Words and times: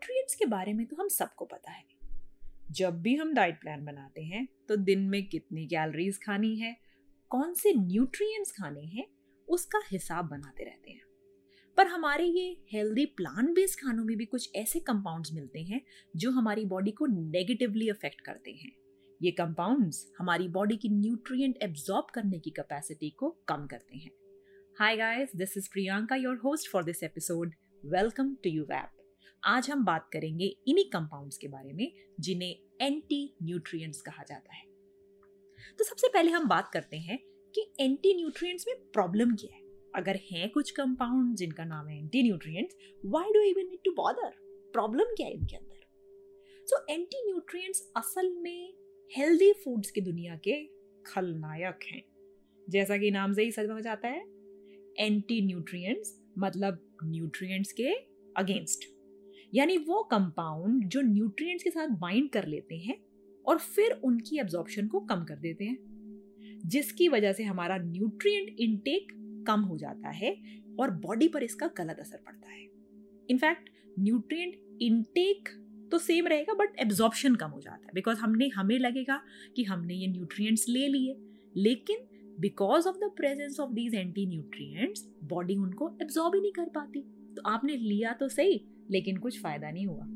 Nutrients 0.00 0.34
के 0.34 0.46
बारे 0.46 0.72
में 0.72 0.86
तो 0.86 0.96
हम 0.96 1.08
सबको 1.08 1.44
पता 1.44 1.70
है। 1.70 1.84
जब 2.70 3.00
भी 3.02 3.14
हम 3.16 3.32
डाइट 3.34 3.60
प्लान 3.60 3.84
बनाते 3.84 4.22
हैं 4.22 4.46
तो 4.68 4.76
दिन 4.76 5.00
में 5.08 5.26
कितनी 5.28 5.66
कैलोरीज 5.66 6.18
खानी 6.18 6.54
है, 6.56 6.76
कौन 7.30 7.52
से 7.54 7.72
न्यूट्रिएंट्स 7.74 8.52
खाने 8.52 8.80
हैं, 8.82 9.04
उसका 9.48 9.80
हिसाब 9.90 10.28
बनाते 10.28 10.64
रहते 10.64 10.90
हैं। 10.90 11.02
पर 11.78 11.86
हमारे 11.86 12.24
ये 12.24 12.56
हेल्दी 12.72 13.04
प्लान 13.06 13.52
बेस्ड 13.54 13.80
खानों 13.80 14.04
में 14.04 14.16
भी 14.16 14.24
कुछ 14.24 14.50
ऐसे 14.56 14.80
कंपाउंड्स 14.80 15.32
मिलते 15.32 15.62
हैं, 15.62 15.80
जो 16.16 16.30
हमारी 16.30 16.64
बॉडी 16.64 16.90
को 16.90 17.06
नेगेटिवली 17.06 17.88
अफेक्ट 17.88 18.20
करते 18.20 18.52
हैं। 18.52 18.72
ये 19.20 19.30
कंपाउंड्स 19.30 20.06
हमारी 20.18 20.48
बॉडी 20.48 20.76
की 20.76 20.88
न्यूट्रिएंट 20.88 21.58
एब्जॉर्ब 21.62 22.06
करने 22.14 22.38
की 22.38 22.50
कैपेसिटी 22.50 23.10
को 23.10 23.30
कम 23.48 23.66
करते 23.66 23.98
हैं। 23.98 24.10
Hi 24.78 24.96
guys 24.96 25.36
this 25.36 25.56
is 25.56 25.68
Priyanka 25.72 26.16
your 26.16 26.40
host 26.44 26.70
for 26.70 26.84
this 26.84 27.02
episode 27.02 27.54
welcome 27.86 28.34
to 28.34 28.50
you 28.50 28.64
वैप 28.64 28.99
आज 29.44 29.70
हम 29.70 29.84
बात 29.84 30.10
करेंगे 30.12 30.44
इन्हीं 30.68 30.84
कंपाउंड्स 30.84 31.36
के 31.36 31.48
बारे 31.48 31.72
में, 31.72 31.92
जिन्हें 32.20 32.56
एंटी 32.82 33.36
न्यूट्रिएंट्स 33.42 34.00
कहा 34.00 34.22
जाता 34.22 34.54
है। 34.54 34.64
तो 35.78 35.84
सबसे 35.84 36.08
पहले 36.08 36.30
हम 36.30 36.48
बात 36.48 36.70
करते 36.72 36.96
हैं 36.96 37.18
कि 37.54 37.72
एंटी 37.80 38.14
न्यूट्रिएंट्स 38.14 38.64
में 38.68 38.76
प्रॉब्लम 38.76 39.34
क्या 39.34 39.56
है। 39.56 39.62
अगर 39.96 40.20
हैं 40.32 40.50
कुछ 40.50 40.70
कंपाउंड 40.70 41.36
जिनका 41.36 41.64
नाम 41.64 41.88
है 41.88 41.98
anti 41.98 42.22
nutrients 42.22 42.76
why 43.06 43.32
do 43.32 43.40
even 43.40 43.68
need 43.70 43.78
to 43.84 43.90
bother 43.90 44.30
problem 44.72 45.04
क्या 45.04 45.26
है 45.26 45.32
इनके 45.32 45.56
अंदर? 45.56 45.80
सो 46.66 46.94
एंटी 46.94 47.26
न्यूट्रिएंट्स 47.26 47.92
असल 47.96 48.36
में 48.38 48.74
हेल्दी 49.16 49.52
फूड्स 49.52 49.90
की 49.90 50.00
दुनिया 50.00 50.36
के 50.36 50.64
खलनायक 51.06 51.78
हैं। 51.84 52.04
जैसा 52.70 52.96
कि 52.96 53.10
नाम 53.10 53.32
से 53.32 53.42
ही 53.42 53.52
समझ 53.52 53.86
आता 53.86 54.08
है। 54.08 54.20
एंटी 54.98 55.46
न्यूट्रिएंट्स 55.46 56.20
मतलब 56.38 56.98
न्यूट्रिएंट्स 57.04 57.72
के 57.72 57.88
अगेंस्ट 58.36 58.99
यानी 59.52 59.76
वो 59.78 60.02
कंपाउंड 60.10 60.84
जो 60.84 61.00
न्यूट्रिएंट्स 61.02 61.64
के 61.64 61.70
साथ 61.70 61.88
बाइंड 62.00 62.30
कर 62.30 62.46
लेते 62.46 62.76
हैं 62.76 62.96
और 63.44 63.58
फिर 63.58 63.92
उनकी 64.04 64.38
एब्जॉर्प्शन 64.40 64.86
को 64.86 65.00
कम 65.00 65.24
कर 65.24 65.36
देते 65.36 65.64
हैं, 65.64 65.78
जिसकी 66.66 67.08
वजह 67.08 67.32
से 67.32 67.44
हमारा 67.44 67.76
न्यूट्रिएंट 67.78 68.56
इनटेक 68.60 69.12
कम 69.46 69.60
हो 69.60 69.76
जाता 69.78 70.10
है 70.10 70.36
और 70.80 70.90
बॉडी 70.96 71.28
पर 71.28 71.42
इसका 71.42 71.70
गलत 71.78 71.98
असर 72.00 72.18
पड़ता 72.26 72.52
है। 72.52 72.66
इनफैक्ट 73.28 73.70
न्यूट्रिएंट 73.98 74.54
इनटेक 74.82 75.48
तो 75.92 75.98
सेम 75.98 76.26
रहेगा 76.26 76.54
बट 76.54 76.78
एब्जॉर्प्शन 76.80 77.34
कम 77.34 77.50
हो 77.50 77.60
जाता 77.60 77.86
है 77.86 77.90
बिकॉज़ 77.94 78.18
हमने, 78.18 78.48
हमें 78.48 78.78
लगेगा 78.78 79.20
कि 79.56 79.64
हमने 79.64 79.94
ये 79.94 80.06
न्यूट्रिएंट्स 80.06 80.68
ले 80.68 80.86
लिए, 80.88 81.16
लेकिन 81.56 82.06
because 82.40 82.88
of 82.88 82.96
the 82.96 83.10
presence 83.16 83.58
of 83.60 83.72
these 83.72 83.94
anti 83.94 84.26
nutrients 84.26 85.06
body 85.24 85.56
उनको 85.56 85.90
एब्जॉर्ब 86.02 86.34
ही 86.34 86.40
नहीं 86.40 86.52
कर 86.52 86.68
पाती। 86.74 87.00
तो 87.36 87.42
आपने 87.46 87.76
लिया 87.76 88.12
तो 88.12 88.28
सही 88.28 88.60
लेकिन 88.90 89.16
कुछ 89.16 89.40
फ़ायदा 89.42 89.70
नहीं 89.70 89.86
हुआ। 89.86 90.06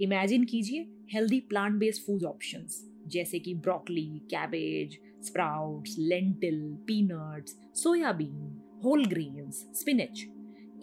इमेजिन 0.00 0.44
कीजिए 0.44 0.86
healthy 1.12 1.40
plant 1.40 1.74
based 1.74 2.02
food 2.02 2.24
options 2.24 2.84
जैसे 3.06 3.38
कि 3.38 3.54
broccoli 3.54 4.06
cabbage 4.30 4.98
sprouts 5.26 5.96
lentil 5.98 6.60
peanuts 6.86 7.56
soybean 7.74 8.80
whole 8.84 9.04
grains 9.04 9.66
spinach 9.74 10.26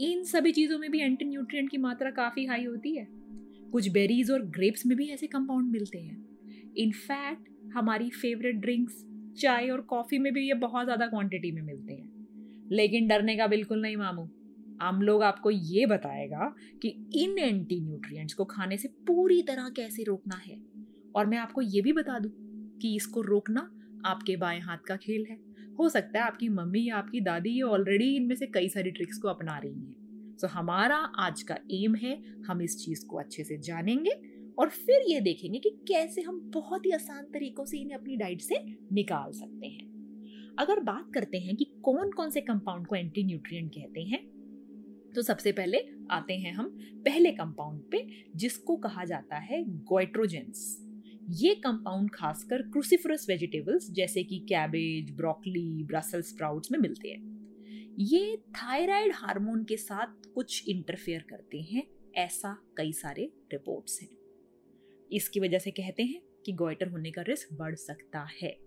इन 0.01 0.23
सभी 0.23 0.51
चीज़ों 0.51 0.79
में 0.79 0.89
भी 0.91 0.99
एंटी 0.99 1.25
न्यूट्रिएंट 1.25 1.69
की 1.69 1.77
मात्रा 1.77 2.09
काफ़ी 2.11 2.45
हाई 2.45 2.63
होती 2.63 2.95
है। 2.95 3.07
कुछ 3.71 3.87
बेरीज 3.87 4.31
और 4.31 4.41
ग्रेप्स 4.47 4.85
में 4.85 4.97
भी 4.97 5.07
ऐसे 5.09 5.27
कंपाउंड 5.27 5.71
मिलते 5.71 5.97
हैं। 5.97 6.73
इनफैक्ट 6.77 7.49
हमारी 7.73 8.09
फेवरेट 8.09 8.55
ड्रिंक्स 8.55 9.03
चाय 9.37 9.69
और 9.69 9.81
कॉफ़ी 9.81 10.17
में 10.17 10.31
भी 10.33 10.47
ये 10.47 10.53
बहुत 10.53 10.85
ज़्यादा 10.85 11.07
क्वांटिटी 11.07 11.51
में 11.51 11.61
मिलते 11.61 11.93
हैं। 11.93 12.67
लेकिन 12.71 13.07
डरने 13.07 13.35
का 13.37 13.47
बिल्कुल 13.47 13.81
नहीं 13.81 13.97
मामू। 13.97 14.27
हम 14.81 15.01
लोग 15.01 15.23
आपको 15.23 15.51
ये 15.51 15.85
बताएगा 15.85 16.55
कि 16.81 16.87
इन 17.15 17.39
एंटी 17.39 17.79
न्यूट्रिएंट्स 17.81 18.33
को 18.33 18.45
खाने 18.45 18.77
से 18.77 18.87
पूरी 18.87 19.41
तरह 19.41 19.69
कैसे 19.69 20.03
रोकना 20.03 20.35
है? 20.35 20.61
और 21.15 21.25
मैं 21.25 21.37
आपको 21.37 21.61
ये 21.61 21.81
भी 21.81 21.93
बता 21.93 22.19
दूँ 22.19 22.31
कि 22.81 22.95
इसको 22.95 23.21
रोकना 23.21 23.71
आपके 24.05 24.35
बाएँ 24.35 24.59
हाथ 24.59 24.77
का 24.77 24.95
खेल 24.95 25.25
है। 25.29 25.39
हो 25.79 25.89
सकता 25.89 26.19
है 26.19 26.25
आपकी 26.25 26.49
मम्मी 26.49 26.87
या 26.87 26.97
आपकी 26.97 27.21
दादी 27.21 27.49
ये 27.49 27.61
ऑलरेडी 27.61 28.15
इनमें 28.15 28.35
से 28.35 28.47
कई 28.47 28.69
सारी 28.69 28.91
ट्रिक्स 28.91 29.17
को 29.17 29.27
अपना 29.27 29.57
रही 29.57 29.73
हैं। 29.73 29.95
सो 30.41 30.47
so, 30.47 30.53
हमारा 30.53 30.95
आज 30.95 31.41
का 31.41 31.57
एम 31.71 31.95
है 31.95 32.23
हम 32.47 32.61
इस 32.61 32.85
चीज़ 32.85 33.05
को 33.05 33.17
अच्छे 33.17 33.43
से 33.43 33.57
जानेंगे 33.57 34.11
और 34.59 34.69
फिर 34.69 35.01
ये 35.07 35.21
देखेंगे 35.21 35.59
कि 35.59 35.69
कैसे 35.69 36.21
हम 36.21 36.39
बहुत 36.39 36.85
ही 36.85 36.91
आसान 36.91 37.23
तरीकों 37.23 37.65
से 37.65 37.77
इन्हें 37.77 37.97
अपनी 37.97 38.15
डाइट 38.15 38.41
से 38.41 38.55
निकाल 38.91 39.31
सकते 39.31 39.67
हैं। 39.67 39.87
अगर 40.59 40.79
बात 40.79 41.11
करते 41.13 41.37
हैं 41.37 41.55
कि 41.55 41.65
कौन 41.83 42.11
कौन 42.11 42.29
से 42.29 42.41
कंपाउंड 42.41 42.87
को 42.87 42.95
एंटी 42.95 43.23
न्यूट्रिएंट 43.23 43.71
कहते 43.71 44.01
हैं 44.01 44.36
तो 45.15 45.21
सबसे 45.21 45.51
पहले 45.51 45.77
आते 46.11 46.33
हैं 46.33 46.53
हम 46.53 46.69
पहले 47.05 47.31
कंपाउंड 47.31 47.81
पे, 47.91 48.05
जिसको 48.35 48.75
कहा 48.75 49.05
जाता 49.05 49.37
है 49.37 49.63
गोइट्रोजेंस 49.67 50.83
ये 51.29 51.55
कंपाउंड 51.55 52.09
खासकर 52.13 52.61
क्रूसिफरस 52.61 53.25
वेजिटेबल्स 53.29 53.89
जैसे 53.91 54.23
कि 54.23 54.39
कैबेज 54.39 55.11
ब्रोकली 55.11 55.83
ब्रसल 55.83 56.21
स्प्राउट्स 56.21 56.71
में 56.71 56.79
मिलते 56.79 57.09
हैं। 57.09 57.95
ये 57.99 58.37
थायराइड 58.37 59.11
हार्मोन 59.15 59.63
के 59.63 59.77
साथ 59.77 60.31
कुछ 60.35 60.69
इंटरफेयर 60.69 61.25
करते 61.29 61.61
हैं, 61.61 61.83
ऐसा 62.15 62.57
कई 62.77 62.91
सारे 62.91 63.31
रिपोर्ट्स 63.53 64.01
हैं। 64.01 64.09
इसकी 65.11 65.39
वजह 65.39 65.59
से 65.59 65.71
कहते 65.71 66.03
हैं 66.03 66.21
कि 66.45 66.51
गोइटर 66.51 66.87
होने 66.87 67.11
का 67.11 67.21
रिस्क 67.21 67.53
बढ़ 67.53 67.75
सकता 67.75 68.27
है। 68.41 68.66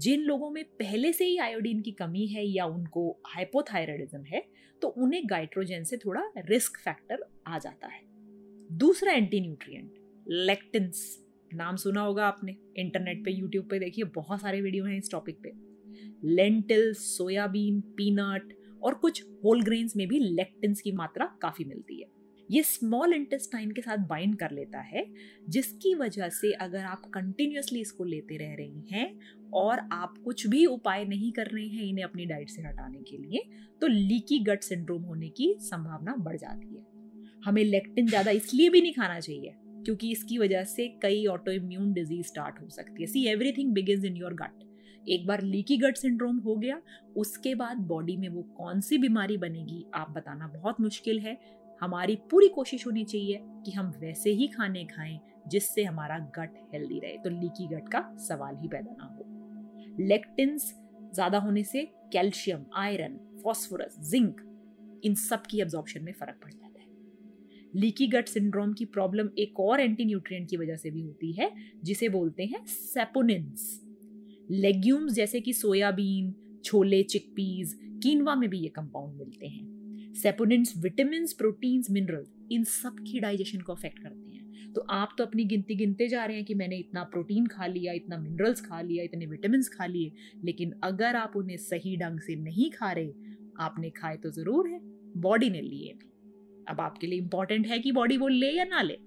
जिन 0.00 0.20
लोगों 0.20 0.50
में 0.50 0.64
पहले 0.78 1.12
से 1.12 1.24
ही 1.24 1.36
आयोडीन 1.38 1.80
की 1.82 1.92
कमी 1.92 2.26
है 2.26 2.44
या 2.46 2.64
उनको 2.66 3.10
हाइपोथायरॉयडिज्म 3.26 4.22
है 4.24 4.42
तो 4.82 4.88
उन्हें 4.88 5.22
गाइट्रोजन 5.26 5.84
से 5.84 5.96
थोड़ा 5.96 6.22
रिस्क 6.38 6.78
फैक्टर 6.78 7.24
आ 7.46 7.58
जाता 7.58 7.88
है। 7.88 8.00
दूसरा 8.78 9.12
एंटी 9.12 9.40
न्यूट्रिएंट 9.40 9.94
लेक्टिन्स 10.26 11.02
नाम 11.50 11.76
सुना 11.76 12.00
होगा 12.00 12.26
आपने 12.26 12.56
इंटरनेट 12.78 13.24
पे 13.24 13.30
यूट्यूब 13.30 13.66
पे, 13.70 13.78
देखिए, 13.78 14.04
बहुत 14.04 14.40
सारे 14.40 14.60
वीडियो 14.60 14.84
हैं 14.84 14.98
इस 14.98 15.10
टॉपिक 15.10 15.38
पे। 15.42 15.52
लेंटिल 16.26 16.92
सोयाबीन 16.94 17.80
पीनट 17.96 18.52
और 18.82 18.94
कुछ 18.94 19.22
होल 19.44 19.62
ग्रेन्स 19.62 19.96
में 19.96 20.06
भी 20.08 20.18
लेक्टिन्स 20.18 20.80
की 20.80 20.92
मात्रा 20.92 21.26
काफ़ी 21.42 21.64
मिलती 21.64 22.00
है। 22.00 22.08
ये 22.50 22.62
स्मॉल 22.62 23.12
इंटेस्टाइन 23.14 23.70
के 23.70 23.80
साथ 23.80 24.06
बाइंड 24.08 24.36
कर 24.38 24.50
लेता 24.50 24.80
है, 24.82 25.04
जिसकी 25.48 25.94
वजह 25.94 26.28
से 26.30 26.52
अगर 26.54 26.84
आप 26.84 27.02
कंटिन्यूसली 27.14 27.80
इसको 27.80 28.04
लेते 28.04 28.36
रह 28.36 28.54
रही 28.54 28.86
हैं 28.90 29.18
और 29.54 29.80
आप 29.92 30.14
कुछ 30.24 30.46
भी 30.46 30.64
उपाय 30.66 31.04
नहीं 31.06 31.32
कर 31.32 31.46
रहे 31.46 31.66
हैं 31.66 31.84
इन्हें 31.84 32.04
अपनी 32.04 32.26
डाइट 32.26 32.50
से 32.50 32.62
हटाने 32.62 33.02
के 33.02 33.16
लिए 33.18 33.42
तो 33.80 33.86
लीकी 33.88 34.38
गट 34.44 34.62
सिंड्रोम 34.62 35.02
होने 35.02 35.28
की 35.30 35.54
संभावना 35.60 36.14
बढ़ 36.18 36.36
जाती 36.36 36.66
है। 36.68 36.84
हमें 37.42 37.64
लेक्टिन 37.64 38.06
ज़्यादा 38.06 38.30
इसलिए 38.32 38.70
भी 38.70 38.80
नहीं 38.80 38.92
खाना 38.92 39.20
चाहिए, 39.20 39.54
क्योंकि 39.84 40.10
इसकी 40.12 40.38
वजह 40.38 40.64
से 40.66 40.88
कई 41.02 41.24
ऑटो 41.26 41.52
इम्यून 41.52 41.92
डिज़ीज़ 41.92 42.26
स्टार्ट 42.26 42.60
हो 42.62 42.68
सकती 42.70 43.02
है। 43.02 43.06
See 43.06 43.26
everything 43.28 43.72
begins 43.74 44.04
in 44.04 44.16
your 44.16 44.34
gut 44.34 44.66
एक 45.06 45.26
बार 45.26 45.42
लीकी 45.42 45.76
गट 45.78 45.96
सिंड्रोम 45.96 46.38
हो 46.38 46.54
गया, 46.56 46.80
उसके 47.16 47.54
बाद 47.54 47.76
बॉडी 47.88 48.16
में 48.16 48.28
वो 48.28 48.42
कौन 48.56 48.80
सी 48.80 48.98
बीमारी 48.98 49.36
बनेगी, 49.38 49.84
आप 49.94 50.10
बताना 50.10 50.46
बहुत 50.48 50.80
मुश्किल 50.80 51.18
है। 51.18 51.32
हमारी 51.80 52.16
पूरी 52.30 52.48
कोशिश 52.48 52.86
होनी 52.86 53.04
चाहिए 53.04 53.38
कि 53.64 53.70
हम 53.70 53.90
वैसे 54.00 54.30
ही 54.30 54.46
खाने 54.46 54.84
खाएँ, 54.84 55.18
जिससे 55.48 55.84
हमारा 55.84 56.18
गट 56.18 56.58
हेल्दी 56.74 56.98
रहे। 56.98 57.16
तो 57.18 57.30
लीकी 57.30 57.66
गट 57.66 57.88
का 57.88 58.04
सवाल 58.18 58.56
ही 58.56 58.68
पैदा 58.68 58.94
ना 58.98 59.04
हो। 59.04 60.04
लेक्टिन्स 60.06 60.74
ज़्यादा 61.14 61.38
होने 61.38 61.64
से 61.64 61.84
कैल्शियम 62.12 62.64
आयरन 62.76 63.18
फॉस्फोरस 63.44 63.96
जिंक 64.10 64.40
इन 65.04 65.14
सब 65.14 65.42
की 65.50 65.60
एब्जॉर्प्शन 65.60 66.04
में 66.04 66.12
फ़र्क 66.12 66.40
पड़ 66.44 66.52
जाता 66.52 66.80
है। 66.80 66.88
लीकी 67.74 68.06
गट 68.06 68.28
सिंड्रोम 68.28 68.72
की 68.72 68.84
प्रॉब्लम 68.84 69.28
एक 69.38 69.60
और 69.60 69.80
एंटी 69.80 70.04
न्यूट्रिएंट 70.04 70.48
की 70.50 70.56
वजह 70.56 70.76
से 70.76 70.90
भी 70.90 71.02
होती 71.02 71.32
है, 71.32 71.50
जिसे 71.84 72.08
बोलते 72.08 72.44
हैं 72.44 72.64
सेपोनिन्स 72.66 73.80
लेग्यूम्स 74.50 75.12
जैसे 75.12 75.40
कि 75.40 75.52
सोयाबीन 75.52 76.34
छोले 76.64 77.02
चिकपीज 77.02 77.74
कीनवा 78.02 78.34
में 78.34 78.48
भी 78.50 78.58
ये 78.58 78.68
कंपाउंड 78.68 79.18
मिलते 79.18 79.46
हैं। 79.46 79.79
सेपोनिन्स 80.14 80.74
विटामिन 80.76 81.26
प्रोटीन्स, 81.26 81.90
मिनरल, 81.90 82.26
इन 82.52 82.64
सब 82.64 82.96
की 82.98 83.20
डाइजेशन 83.20 83.60
को 83.60 83.72
अफेक्ट 83.72 83.98
करते 83.98 84.36
हैं। 84.36 84.72
तो 84.72 84.80
आप 84.80 85.14
तो 85.18 85.24
अपनी 85.24 85.44
गिनती 85.44 85.74
गिनते 85.74 86.08
जा 86.08 86.24
रहे 86.24 86.36
हैं 86.36 86.44
कि 86.44 86.54
मैंने 86.54 86.76
इतना 86.76 87.04
प्रोटीन 87.04 87.46
खा 87.46 87.66
लिया, 87.66 87.92
इतना 87.92 88.18
मिनरल्स 88.18 88.60
खा 88.60 88.80
लिया, 88.80 89.04
इतने 89.04 89.26
विटामिन 89.26 89.62
खा 89.62 89.86
लिए, 89.86 90.12
लेकिन 90.44 90.72
अगर 90.82 91.16
आप 91.16 91.32
उन्हें 91.36 91.56
सही 91.56 91.96
ढंग 91.96 92.20
से 92.20 92.36
नहीं 92.36 92.70
खा 92.70 92.92
रहे, 92.92 93.12
आपने 93.60 93.90
खाए 93.90 94.16
तो 94.16 94.30
ज़रूर 94.30 94.68
है 94.68 94.80
बॉडी 95.16 95.50
ने 95.50 95.60
लिए 95.60 95.92
भी। 95.92 96.08
अब 96.68 96.80
आपके 96.80 97.06
लिए 97.06 97.18
इंपॉर्टेंट 97.18 97.66
है 97.66 97.78
कि 97.78 97.92
बॉडी 97.92 98.16
वो 98.16 98.28
ले 98.28 98.50
या 98.50 98.64
ना 98.64 98.82
ले। 98.82 98.98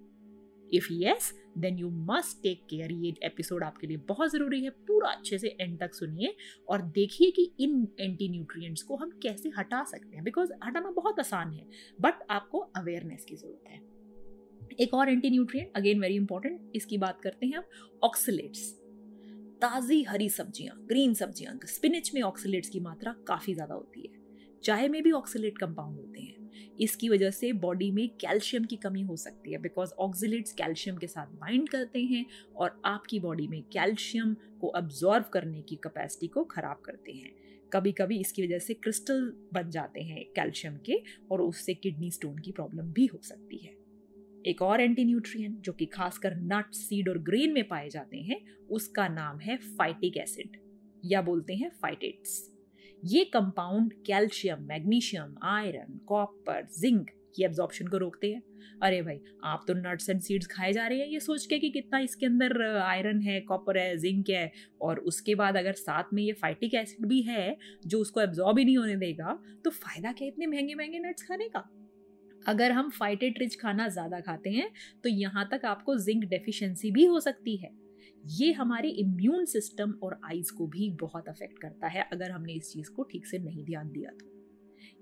If 0.74 0.88
yes 0.92 1.34
then 1.58 1.78
you 1.80 1.90
must 2.08 2.42
take 2.44 2.66
care 2.70 2.92
ये 2.94 3.14
एपिसोड 3.24 3.64
आपके 3.64 3.88
लिए 3.88 3.98
बहुत 4.08 4.32
ज़रूरी 4.32 4.62
है। 4.64 4.70
पूरा 4.88 5.10
अच्छे 5.10 5.38
से 5.38 5.56
एंड 5.60 5.80
तक 5.80 5.94
सुनिए 5.94 6.36
और 6.68 6.82
देखिए 6.92 7.32
कि 7.32 7.50
इन 7.60 7.88
एंटी 8.00 8.30
न्यूट्रिएंट्स 8.30 8.84
को 8.84 8.96
हम 8.96 9.12
कैसे 9.24 9.52
हटा 9.58 9.84
सकते 9.84 10.16
हैं। 10.16 10.24
बिकॉज़ 10.24 10.54
हटाना 10.66 10.92
बहुत 10.92 11.20
आसान 11.20 11.52
है 11.52 11.66
बट 12.02 12.24
आपको 12.32 12.60
अवेयरनेस 12.78 13.26
की 13.26 13.36
ज़रूरत 13.36 13.70
है। 13.70 13.82
एक 14.80 14.94
और 14.94 15.10
anti 15.10 15.30
nutrient 15.30 15.72
again 15.76 16.00
very 16.02 16.16
important 16.16 16.72
इसकी 16.76 16.98
बात 16.98 17.22
करते 17.22 17.46
हैं 17.46 17.58
हम 17.58 18.00
ऑक्सीलेट्स 18.04 18.72
ताज़ी 19.62 20.02
हरी 20.04 20.30
सब्ज़ियाँ 20.32 20.76
ग्रीन 20.88 21.14
सब्ज़ियाँ 21.14 21.58
स्पिनिच 21.68 22.14
में 22.14 22.22
ऑक्सीलेट्स 22.22 22.70
की 22.70 22.80
मात्रा 22.80 23.16
काफ़ी 23.28 23.54
ज़्यादा 23.54 23.76
होती 23.76 24.02
है। 24.02 24.22
चाय 24.64 24.88
में 24.88 25.04
भी 25.04 25.12
ऑक्सीलेट 25.12 25.58
कंपाउंड 25.58 25.98
होते 25.98 26.22
हैं। 26.22 26.42
इसकी 26.80 27.10
वजह 27.10 27.32
से 27.32 27.54
बॉडी 27.54 27.92
में 27.92 28.10
कैल्शियम 28.10 28.66
की 28.66 28.76
कमी 28.76 29.02
हो 29.02 29.16
सकती 29.16 29.52
है 29.52 29.58
बिकॉज़ 29.58 29.92
ऑक्सीलेट्स 29.94 30.54
कैल्शियम 30.54 30.98
के 30.98 31.08
साथ 31.08 31.26
बाइंड 31.26 31.70
करते 31.70 32.00
हैं 32.00 32.26
और 32.56 32.82
आपकी 32.86 33.20
बॉडी 33.20 33.48
में 33.48 33.62
कैल्शियम 33.64 34.34
को 34.34 34.68
अब्जॉर्व 34.68 35.24
करने 35.24 35.62
की 35.62 35.76
कैपेसिटी 35.76 36.28
को 36.28 36.44
खराब 36.44 36.82
करते 36.86 37.12
हैं। 37.12 37.32
कभी 37.74 37.92
कभी 37.92 38.20
इसकी 38.20 38.46
वजह 38.46 38.60
से 38.60 38.74
क्रिस्टल 38.74 39.34
बन 39.54 39.70
जाते 39.70 40.02
हैं 40.02 40.26
कैल्शियम 40.26 40.78
के 40.78 41.02
और 41.32 41.42
उससे 41.42 41.74
किडनी 41.74 42.12
स्टोन 42.12 42.38
की 42.38 42.52
प्रॉब्लम 42.52 42.94
भी 42.94 43.06
हो 43.06 43.20
सकती 43.24 43.58
है। 43.58 43.76
एक 44.46 44.62
और 44.62 44.82
एंटी 44.82 45.06
न्यूट्रिएंट 45.06 45.60
जो 45.60 45.74
कि 45.74 45.86
खासकर 45.86 46.36
नट 46.36 46.74
सीड 46.74 47.10
और 47.10 47.18
ग्रेन 47.18 47.54
में 47.54 47.68
पाए 47.68 47.90
जाते 47.90 48.18
हैं, 48.18 48.42
उसका 48.70 49.08
नाम 49.08 49.40
है 49.40 49.58
फाइटिक 49.58 50.18
एसिड 50.18 50.58
या 51.06 51.22
बोलते 51.22 51.56
हैं 51.56 51.70
फाइटेट्स 51.82 52.53
ये 53.04 53.24
compound 53.26 53.94
calcium 54.06 54.62
magnesium 54.64 55.36
iron 55.46 56.00
copper 56.08 56.68
zinc 56.78 57.10
की 57.36 57.44
एब्जॉर्प्शन 57.44 57.88
को 57.88 57.98
रोकते 57.98 58.28
हैं। 58.28 58.42
अरे 58.82 59.02
भाई, 59.02 59.20
आप 59.44 59.64
तो 59.68 59.74
नट्स 59.74 60.10
एंड 60.10 60.22
सीड्स 60.22 60.48
खाए 60.48 60.72
जा 60.74 60.86
रहे 60.88 61.00
हैं 61.00 61.08
ये 61.08 61.20
सोच 61.20 61.46
के 61.46 61.60
कि 61.60 61.70
कितना 61.70 62.00
इसके 62.00 62.26
अंदर 62.26 62.62
आयरन 62.68 63.20
है 63.22 63.40
कॉपर 63.42 63.78
है 63.78 63.98
जिंक 63.98 64.30
है 64.30 64.52
और 64.82 65.00
उसके 65.02 65.36
बाद 65.36 65.58
अगर 65.58 65.74
साथ 65.74 66.14
में 66.14 66.24
ये 66.24 66.34
फाइटिक 66.34 66.74
एसिड 66.74 67.06
भी 67.08 67.22
है 67.22 67.56
जो 67.88 68.00
उसको 68.00 68.22
एब्जॉर्ब 68.22 68.60
ही 68.60 68.66
नहीं 68.66 68.78
होने 68.78 68.96
देगा 68.96 69.38
तो 69.66 69.70
फ़ायदा 69.72 70.12
क्या 70.12 70.28
इतने 70.28 70.48
महँगे 70.48 70.76
महँगे 70.76 71.00
नट्स 71.00 71.28
खाने 71.28 71.50
का? 71.50 71.70
अगर 72.46 72.72
हम 72.72 72.90
फाइटेट 72.92 73.40
रिच 73.40 73.60
खाना 73.62 73.88
ज़्यादा 73.90 74.20
खाते 74.20 74.50
हैं 74.50 74.70
तो 75.04 75.10
यहाँ 75.10 75.48
तक 75.52 75.66
आपको 75.66 75.98
जिंक 75.98 76.24
डेफिशिएंसी 76.26 76.92
भी 76.92 77.06
हो 77.06 77.20
सकती 77.20 77.56
है। 77.56 77.70
ये 78.24 78.52
हमारे 78.54 78.90
इम्यून 78.90 79.46
सिस्टम 79.46 79.94
और 80.04 80.20
आइज़ 80.26 80.52
को 80.54 80.68
भी 80.68 80.90
बहुत 81.02 81.28
अफेक्ट 81.30 81.60
करता 81.60 81.88
है, 81.88 82.08
अगर 82.14 82.32
हमने 82.32 82.54
इस 82.54 82.72
चीज़ 82.74 82.90
को 82.90 83.04
ठीक 83.04 83.26
से 83.28 83.40
नहीं 83.40 83.64
ध्यान 83.66 83.92
दिया 83.92 84.12
तो। 84.12 84.30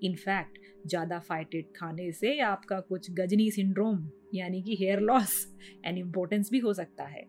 इनफैक्ट 0.03 0.57
ज़्यादा 0.87 1.19
फाइटेड 1.19 1.65
खाने 1.75 2.11
से 2.11 2.37
आपका 2.39 2.79
कुछ 2.79 3.11
गजनी 3.11 3.49
सिंड्रोम 3.51 4.07
यानी 4.33 4.61
कि 4.61 4.75
हेयर 4.75 4.99
लॉस 5.01 5.45
एंड 5.85 5.97
इम्पोर्टेंस 5.97 6.49
भी 6.51 6.59
हो 6.59 6.73
सकता 6.73 7.03
है। 7.03 7.23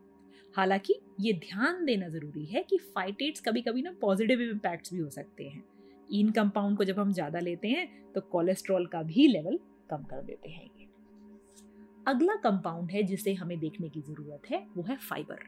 हालाँकि, 0.55 0.95
ये 1.21 1.33
ध्यान 1.35 1.85
देना 1.85 2.09
ज़रूरी 2.09 2.45
है 2.45 2.63
कि 2.63 2.79
फाइटेट्स 2.95 3.41
कभी 3.41 3.63
कभी 3.63 3.83
ना 3.83 3.93
पॉजिटिव 4.01 4.41
इम्पैक्ट्स 4.43 4.93
भी 4.95 5.01
हो 5.01 5.09
सकते 5.11 5.45
हैं। 5.45 5.63
इन 6.11 6.31
कंपाउंड 6.31 6.77
को 6.79 6.85
जब 6.85 6.99
हम 6.99 7.13
ज़्यादा 7.13 7.39
लेते 7.41 7.69
हैं 7.69 8.13
तो 8.13 8.21
कोलेस्ट्रॉल 8.23 8.87
का 8.87 9.03
भी 9.03 9.27
लेवल 9.29 9.59
कम 9.91 10.03
कर 10.05 10.23
देते 10.23 10.51
हैं 10.51 10.65
ये। 10.65 10.87
अगला 12.07 12.35
कंपाउंड 12.43 12.91
है 12.91 13.03
जिसे 13.03 13.35
हमें 13.35 13.59
देखने 13.59 13.89
की 13.89 14.01
ज़रूरत 14.01 14.51
है, 14.51 14.67
वो 14.77 14.83
है 14.83 14.97
फाइबर 14.99 15.45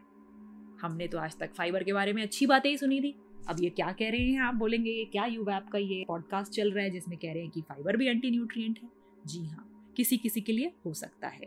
हमने 0.82 1.06
तो 1.09 1.19
आज 1.19 1.37
तक 1.38 1.55
फाइबर 1.55 1.82
के 1.82 1.93
बारे 1.93 2.12
में 2.12 2.23
अच्छी 2.23 2.47
बातें 2.47 2.71
ही 2.71 2.76
सुनी 2.79 3.00
थी। 3.00 3.15
अब 3.49 3.62
ये 3.62 3.71
क्या 3.71 3.91
कह 3.93 4.11
रहे 4.11 4.21
हैं 4.21 4.41
आप? 4.41 4.55
बोलेंगे, 4.55 4.91
ये 4.91 5.05
क्या 5.05 5.25
यूवैप 5.26 5.69
का 5.73 5.79
ये 5.79 6.05
पॉडकास्ट 6.09 6.53
चल 6.53 6.71
रहा 6.73 6.85
है 6.85 6.91
जिसमें 6.91 7.17
कह 7.19 7.32
रहे 7.32 7.43
हैं 7.43 7.50
कि 7.50 7.61
फाइबर 7.61 7.97
भी 7.97 8.06
एंटी 8.06 8.31
न्यूट्रिएंट 8.31 8.79
है? 8.82 8.88
जी 9.26 9.44
हाँ 9.47 9.93
किसी 9.97 10.17
किसी 10.17 10.41
के 10.41 10.53
लिए 10.53 10.73
हो 10.87 10.93
सकता 10.94 11.29
है। 11.29 11.47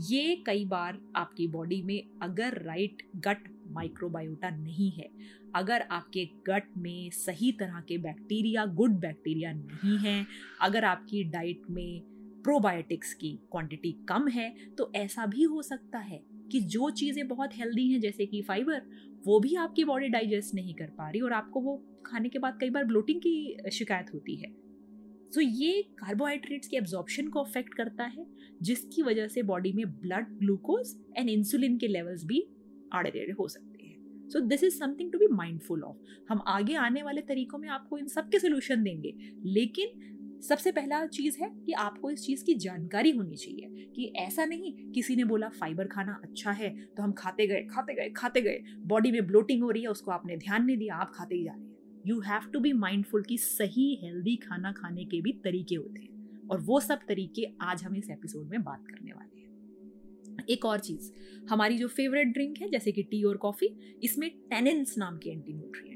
ये 0.00 0.36
कई 0.46 0.64
बार 0.64 0.98
आपकी 1.16 1.46
बॉडी 1.48 1.80
में 1.82 2.02
अगर 2.22 2.62
राइट 2.62 3.02
गट 3.16 3.48
माइक्रोबायोटा 3.70 4.50
नहीं 4.50 4.90
है, 4.90 5.08
अगर 5.54 5.82
आपके 5.82 6.24
गट 6.46 6.76
में 6.78 7.10
सही 7.10 7.52
तरह 7.52 7.80
के 7.80 7.98
बैक्टीरिया 7.98 8.64
गुड 8.66 8.98
बैक्टीरिया 9.00 9.52
नहीं 9.52 9.98
है, 9.98 10.24
अगर 10.60 10.84
आपकी 10.84 11.24
डाइट 11.24 11.62
में 11.70 12.00
प्रोबायोटिक्स 12.44 13.12
की 13.14 13.38
क्वांटिटी 13.50 13.92
कम 14.08 14.28
है 14.28 14.54
तो 14.78 14.90
ऐसा 14.96 15.26
भी 15.26 15.42
हो 15.42 15.62
सकता 15.62 15.98
है। 15.98 16.20
कि 16.52 16.60
जो 16.68 16.90
चीज़ें 16.90 17.26
बहुत 17.28 17.56
हेल्दी 17.56 17.88
हैं 17.88 18.00
जैसे 18.00 18.26
कि 18.26 18.42
फाइबर 18.42 18.82
वो 19.26 19.38
भी 19.40 19.54
आपकी 19.56 19.84
बॉडी 19.84 20.08
डाइजेस्ट 20.08 20.54
नहीं 20.54 20.74
कर 20.74 20.90
पा 20.98 21.08
रही 21.10 21.20
और 21.20 21.32
आपको 21.32 21.60
वो 21.60 21.76
खाने 22.06 22.28
के 22.28 22.38
बाद 22.38 22.58
कई 22.60 22.70
बार 22.70 22.84
ब्लोटिंग 22.84 23.20
की 23.20 23.70
शिकायत 23.72 24.14
होती 24.14 24.36
है। 24.36 24.50
सो 24.50 25.40
so, 25.40 25.46
ये 25.46 25.82
कार्बोहाइड्रेट्स 25.98 26.68
के 26.68 26.76
एब्जॉर्प्शन 26.76 27.28
को 27.28 27.40
अफेक्ट 27.40 27.74
करता 27.74 28.04
है 28.06 28.26
जिसकी 28.62 29.02
वजह 29.02 29.28
से 29.28 29.42
बॉडी 29.42 29.72
में 29.72 29.84
ब्लड 29.92 30.38
ग्लूकोज 30.38 30.94
एंड 31.16 31.28
इंसुलिन 31.30 31.78
के 31.78 31.88
लेवल्स 31.88 32.24
भी 32.24 32.44
आड़े 32.92 33.10
टेढ़े 33.10 33.32
हो 33.32 33.48
सकते 33.48 33.86
हैं। 33.86 34.28
So 34.28 34.40
this 34.40 34.64
is 34.64 34.78
something 34.78 35.12
to 35.12 35.18
be 35.18 35.26
mindful 35.32 35.82
of 35.82 35.96
हम 36.28 36.42
आगे 36.46 36.74
आने 36.76 37.02
वाले 37.02 37.20
तरीकों 37.20 37.58
में 37.58 37.68
आपको 37.68 37.98
इन 37.98 38.08
सब 38.08 38.28
के 38.28 38.38
सोल्यूशन 38.38 38.82
देंगे 38.82 39.14
लेकिन 39.44 40.21
सबसे 40.42 40.70
पहला 40.72 41.04
चीज़ 41.06 41.36
है 41.40 41.48
कि 41.66 41.72
आपको 41.72 42.10
इस 42.10 42.24
चीज़ 42.26 42.44
की 42.44 42.54
जानकारी 42.54 43.10
होनी 43.10 43.36
चाहिए 43.36 43.86
कि 43.96 44.04
ऐसा 44.16 44.44
नहीं, 44.44 44.92
किसी 44.92 45.16
ने 45.16 45.24
बोला, 45.24 45.48
फाइबर 45.48 45.86
खाना 45.86 46.20
अच्छा 46.22 46.50
है 46.50 46.70
तो 46.96 47.02
हम 47.02 47.12
खाते 47.12 47.46
गए 47.46 47.62
खाते 47.70 47.94
गए 47.94 48.08
खाते 48.10 48.40
गए। 48.40 48.62
बॉडी 48.78 49.12
में 49.12 49.26
ब्लोटिंग 49.26 49.62
हो 49.62 49.70
रही 49.70 49.82
है, 49.82 49.88
उसको 49.88 50.10
आपने 50.10 50.36
ध्यान 50.36 50.64
नहीं 50.64 50.76
दिया, 50.76 50.94
आप 50.94 51.12
खाते 51.14 51.34
ही 51.34 51.44
जा 51.44 51.52
रहे 51.52 51.64
हैं। 51.64 51.76
You 52.06 52.20
have 52.20 52.50
to 52.52 52.60
be 52.60 52.72
mindful 52.72 53.22
कि 53.22 53.38
सही 53.38 53.94
हेल्दी 54.02 54.36
खाना 54.36 54.72
खाने 54.72 55.04
के 55.04 55.20
भी 55.20 55.32
तरीके 55.44 55.74
होते 55.74 56.00
हैं। 56.00 56.48
और 56.50 56.60
वो 56.60 56.80
सब 56.80 57.00
तरीके 57.08 57.46
आज 57.60 57.82
हम 57.82 57.96
इस 57.96 58.10
एपिसोड 58.10 58.48
में 58.48 58.62
बात 58.62 58.84
करने 58.86 59.12
वाले 59.12 59.40
हैं। 59.40 60.46
एक 60.50 60.64
और 60.64 60.78
चीज़, 60.78 61.12
हमारी 61.50 61.78
जो 61.78 61.88
फेवरेट 61.88 62.28
ड्रिंक 62.28 62.58
है, 62.58 62.68
जैसे 62.68 62.92
कि 62.92 63.02
टी 63.02 63.22
और 63.22 63.36
कॉफ़ी 63.36 63.98
इसमें 64.02 64.30
टेनेंस 64.30 64.94
नाम 64.98 65.18
के 65.18 65.30
एंटी 65.30 65.52
न्यूट्रिएंट 65.52 65.91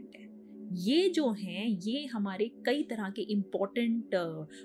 ये 0.77 1.09
जो 1.09 1.31
हैं, 1.31 1.67
ये 1.67 2.07
हमारे 2.07 2.51
कई 2.67 2.83
तरह 2.83 3.11
के 3.11 3.23
इंपॉर्टेंट 3.23 4.11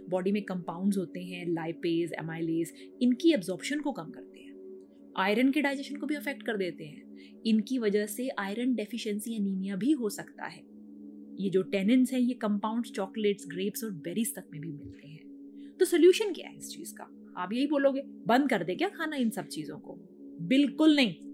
बॉडी 0.10 0.32
में 0.32 0.44
कंपाउंड्स 0.44 0.98
होते 0.98 1.20
हैं 1.20 1.48
लाइपेज 1.48 2.14
एमाइलेज 2.14 2.74
इनकी 3.02 3.34
एब्जॉर्प्शन 3.34 3.80
को 3.80 3.92
कम 3.92 4.04
करते 4.04 4.40
हैं। 4.40 4.52
आयरन 5.18 5.52
के 5.52 5.62
डाइजेशन 5.62 5.96
को 5.96 6.08
भी 6.08 6.16
अफेक्ट 6.16 6.44
कर 6.44 6.58
देते 6.58 6.84
हैं। 6.84 7.18
इनकी 7.46 7.78
वजह 7.78 8.06
से 8.06 8.30
आयरन 8.30 8.76
डेफिशिएंसी 8.76 9.36
एनीमिया 9.36 9.76
भी 9.76 9.92
हो 9.92 10.10
सकता 10.10 10.46
है। 10.46 10.64
ये 11.40 11.50
जो 11.50 11.62
टेनेंस 11.62 12.14
हैं, 12.14 12.20
ये 12.20 12.34
कंपाउंड 12.34 12.86
चॉकलेट्स 12.86 13.46
ग्रेप्स 13.48 13.84
और 13.84 13.92
बेरीज 13.92 14.36
तक 14.36 14.44
में 14.52 14.62
भी 14.62 14.72
मिलते 14.72 15.08
हैं। 15.08 15.24
तो 15.80 15.86
सोल्यूशन 15.86 16.34
क्या 16.34 16.50
है 16.50 16.58
इस 16.58 16.70
चीज़ 16.70 16.94
का? 16.94 17.34
आप 17.38 17.54
यही 17.54 17.68
बोलोगे, 17.68 18.02
बंद 18.02 18.50
कर 18.50 18.64
दे 18.64 18.76
क्या 18.76 18.90
खाना 18.90 19.16
इन 19.16 19.30
सब 19.30 19.48
चीज़ों 19.48 19.80
को? 19.80 19.94
बिल्कुल 20.42 20.96
नहीं। 20.96 21.31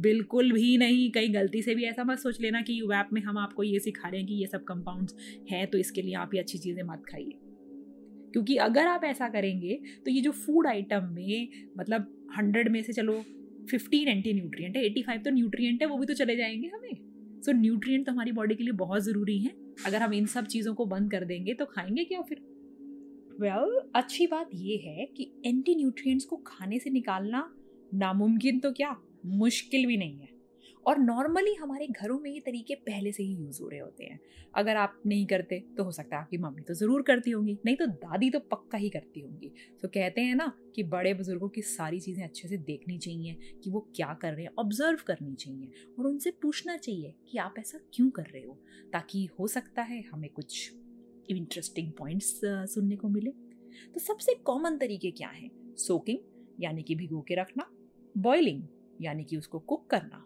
बिल्कुल 0.00 0.52
भी 0.52 0.76
नहीं 0.78 1.10
कहीं 1.10 1.34
गलती 1.34 1.62
से 1.62 1.74
भी 1.74 1.84
ऐसा 1.84 2.04
मत 2.04 2.18
सोच 2.18 2.40
लेना 2.40 2.60
कि 2.62 2.80
यू 2.80 2.92
ऐप 2.92 3.08
में 3.12 3.20
हम 3.22 3.38
आपको 3.38 3.62
ये 3.62 3.78
सिखा 3.78 4.08
रहे 4.08 4.20
हैं 4.20 4.28
कि 4.28 4.34
ये 4.34 4.46
सब 4.46 4.64
कंपाउंड्स 4.64 5.14
हैं 5.50 5.66
तो 5.66 5.78
इसके 5.78 6.02
लिए 6.02 6.14
आप 6.14 6.34
ये 6.34 6.40
अच्छी 6.40 6.58
चीज़ें 6.58 6.82
मत 6.82 7.02
खाइए। 7.10 7.32
क्योंकि 8.32 8.56
अगर 8.56 8.86
आप 8.86 9.04
ऐसा 9.04 9.28
करेंगे 9.28 9.80
तो 10.04 10.10
ये 10.10 10.20
जो 10.20 10.30
फ़ूड 10.30 10.66
आइटम 10.66 11.04
में 11.04 11.48
मतलब 11.78 12.28
हंड्रेड 12.38 12.68
में 12.68 12.82
से 12.82 12.92
चलो 12.92 13.24
फिफ्टीन 13.70 14.08
एंटी 14.08 14.32
न्यूट्रिएंट 14.32 14.76
है 14.76 14.84
एटी 14.84 15.02
फाइव 15.02 15.20
तो 15.20 15.30
न्यूट्रिएंट 15.30 15.82
है 15.82 15.88
वो 15.88 15.98
भी 15.98 16.06
तो 16.06 16.14
चले 16.14 16.36
जाएँगे 16.36 16.68
हमें। 16.68 16.94
सो 17.42 17.52
so, 17.52 17.58
न्यूट्रिएंट 17.58 18.06
तो 18.06 18.12
हमारी 18.12 18.32
बॉडी 18.32 18.54
के 18.54 18.64
लिए 18.64 18.72
बहुत 18.72 19.02
ज़रूरी 19.02 19.38
है। 19.38 19.50
अगर 19.86 20.02
हम 20.02 20.14
इन 20.14 20.26
सब 20.26 20.46
चीज़ों 20.46 20.74
को 20.74 20.86
बंद 20.86 21.10
कर 21.10 21.24
देंगे 21.24 21.54
तो 21.54 21.64
खाएँगे 21.64 22.04
क्या 22.04 22.22
फिर? 22.22 22.38
वेल 23.40 23.52
well, 23.52 23.92
अच्छी 23.94 24.26
बात 24.26 24.50
ये 24.54 24.76
है 24.76 25.06
कि 25.16 25.30
एंटी 25.46 25.74
न्यूट्रिएंट्स 25.74 26.24
को 26.24 26.36
खाने 26.36 26.78
से 26.78 26.90
निकालना 26.90 27.50
नामुमकिन 27.94 28.58
तो 28.58 28.72
क्या? 28.72 28.96
मुश्किल 29.26 29.86
भी 29.86 29.96
नहीं 29.96 30.18
है। 30.18 30.36
और 30.86 30.98
नॉर्मली 30.98 31.52
हमारे 31.54 31.86
घरों 31.86 32.18
में 32.20 32.30
ये 32.30 32.40
तरीके 32.40 32.74
पहले 32.76 33.10
से 33.12 33.22
ही 33.22 33.34
यूज़ 33.34 33.60
हो 33.62 33.68
रहे 33.68 33.80
होते 33.80 34.04
हैं। 34.04 34.18
अगर 34.56 34.76
आप 34.76 35.00
नहीं 35.06 35.26
करते 35.26 35.58
तो 35.76 35.84
हो 35.84 35.90
सकता 35.92 36.16
है 36.16 36.22
आपकी 36.22 36.38
मम्मी 36.38 36.62
तो 36.62 36.74
ज़रूर 36.74 37.02
करती 37.02 37.30
होंगी, 37.30 37.56
नहीं 37.64 37.76
तो 37.76 37.86
दादी 37.86 38.30
तो 38.30 38.38
पक्का 38.40 38.78
ही 38.78 38.88
करती 38.90 39.20
होंगी। 39.20 39.50
तो 39.82 39.88
कहते 39.88 40.20
हैं 40.20 40.34
ना 40.34 40.52
कि 40.74 40.82
बड़े 40.84 41.12
बुज़ुर्गों 41.14 41.48
की 41.48 41.62
सारी 41.62 42.00
चीज़ें 42.00 42.24
अच्छे 42.24 42.48
से 42.48 42.56
देखनी 42.58 42.98
चाहिए, 42.98 43.36
कि 43.64 43.70
वो 43.70 43.80
क्या 43.96 44.12
कर 44.22 44.32
रहे 44.32 44.44
हैं 44.44 44.52
ऑब्ज़र्व 44.58 44.98
करनी 45.06 45.34
चाहिए 45.34 45.70
और 45.98 46.06
उनसे 46.06 46.30
पूछना 46.42 46.76
चाहिए 46.76 47.14
कि 47.30 47.38
आप 47.38 47.54
ऐसा 47.58 47.78
क्यों 47.94 48.08
कर 48.10 48.30
रहे 48.34 48.42
हो, 48.42 48.58
ताकि 48.92 49.28
हो 49.40 49.46
सकता 49.48 49.82
है 49.82 50.02
हमें 50.02 50.30
कुछ 50.30 50.72
इंटरेस्टिंग 51.28 51.92
पॉइंट्स 51.92 52.40
सुनने 52.44 52.96
को 52.96 53.08
मिले। 53.08 53.30
तो 53.94 54.00
सबसे 54.00 54.34
कॉमन 54.36 54.78
तरीके 54.78 55.10
क्या 55.10 55.28
हैं? 55.28 55.50
सोकिंग 55.76 56.18
यानी 56.60 56.82
कि 56.82 56.94
भिगो 56.94 57.20
के 57.20 57.34
रखना। 57.34 57.70
बॉइलिंग 58.14 58.62
यानी 59.00 59.24
कि 59.24 59.36
उसको 59.36 59.58
कुक 59.58 59.86
करना 59.90 60.24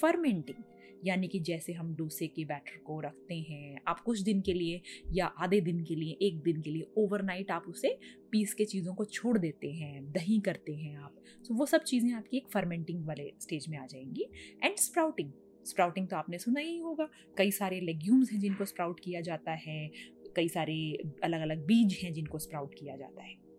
फर्मेंटिंग 0.00 0.62
यानी 1.04 1.28
कि 1.28 1.38
जैसे 1.40 1.72
हम 1.72 1.94
डोसे 1.96 2.26
के 2.26 2.44
बैटर 2.44 2.76
को 2.78 3.00
रखते 3.00 3.34
हैं, 3.34 3.80
आप 3.88 4.00
कुछ 4.00 4.20
दिन 4.20 4.40
के 4.40 4.52
लिए 4.52 4.80
या 5.12 5.26
आधे 5.26 5.60
दिन 5.60 5.84
के 5.84 5.94
लिए, 5.94 6.18
एक 6.22 6.42
दिन 6.42 6.60
के 6.60 6.70
लिए 6.70 6.86
ओवरनाइट 6.98 7.50
आप 7.50 7.64
उसे 7.68 7.98
पीस 8.30 8.54
के 8.54 8.64
चीज़ों 8.64 8.94
को 8.94 9.04
छोड़ 9.04 9.38
देते 9.38 9.70
हैं, 9.70 10.12
दही 10.12 10.40
करते 10.40 10.74
हैं 10.74 10.96
आप। 10.96 11.16
तो 11.48 11.54
वो 11.54 11.66
सब 11.66 11.82
चीज़ें 11.82 12.12
आपकी 12.12 12.36
एक 12.36 12.48
फर्मेंटिंग 12.52 13.06
वाले 13.06 13.32
स्टेज 13.40 13.68
में 13.68 13.78
आ 13.78 13.86
जाएँगी। 13.86 14.30
एंड 14.64 14.76
स्प्राउटिंग 14.76 15.32
स्प्राउटिंग 15.66 16.08
तो 16.08 16.16
आपने 16.16 16.38
सुना 16.38 16.60
ही 16.60 16.78
होगा, 16.78 17.08
कई 17.36 17.50
सारे 17.50 17.80
लेग्यूम्स 17.80 18.32
हैं 18.32 18.40
जिनको 18.40 18.64
स्प्राउट 18.64 19.00
किया 19.00 19.20
जाता 19.20 19.52
है, 19.52 19.90
कई 20.36 20.48
सारे 20.48 20.98
अलग 21.24 21.40
अलग 21.40 21.66
बीज 21.66 21.98
हैं 22.02 22.12
जिनको 22.12 22.38
स्प्राउट 22.38 22.74
किया 22.74 22.96
जाता 22.96 23.22
है। 23.22 23.49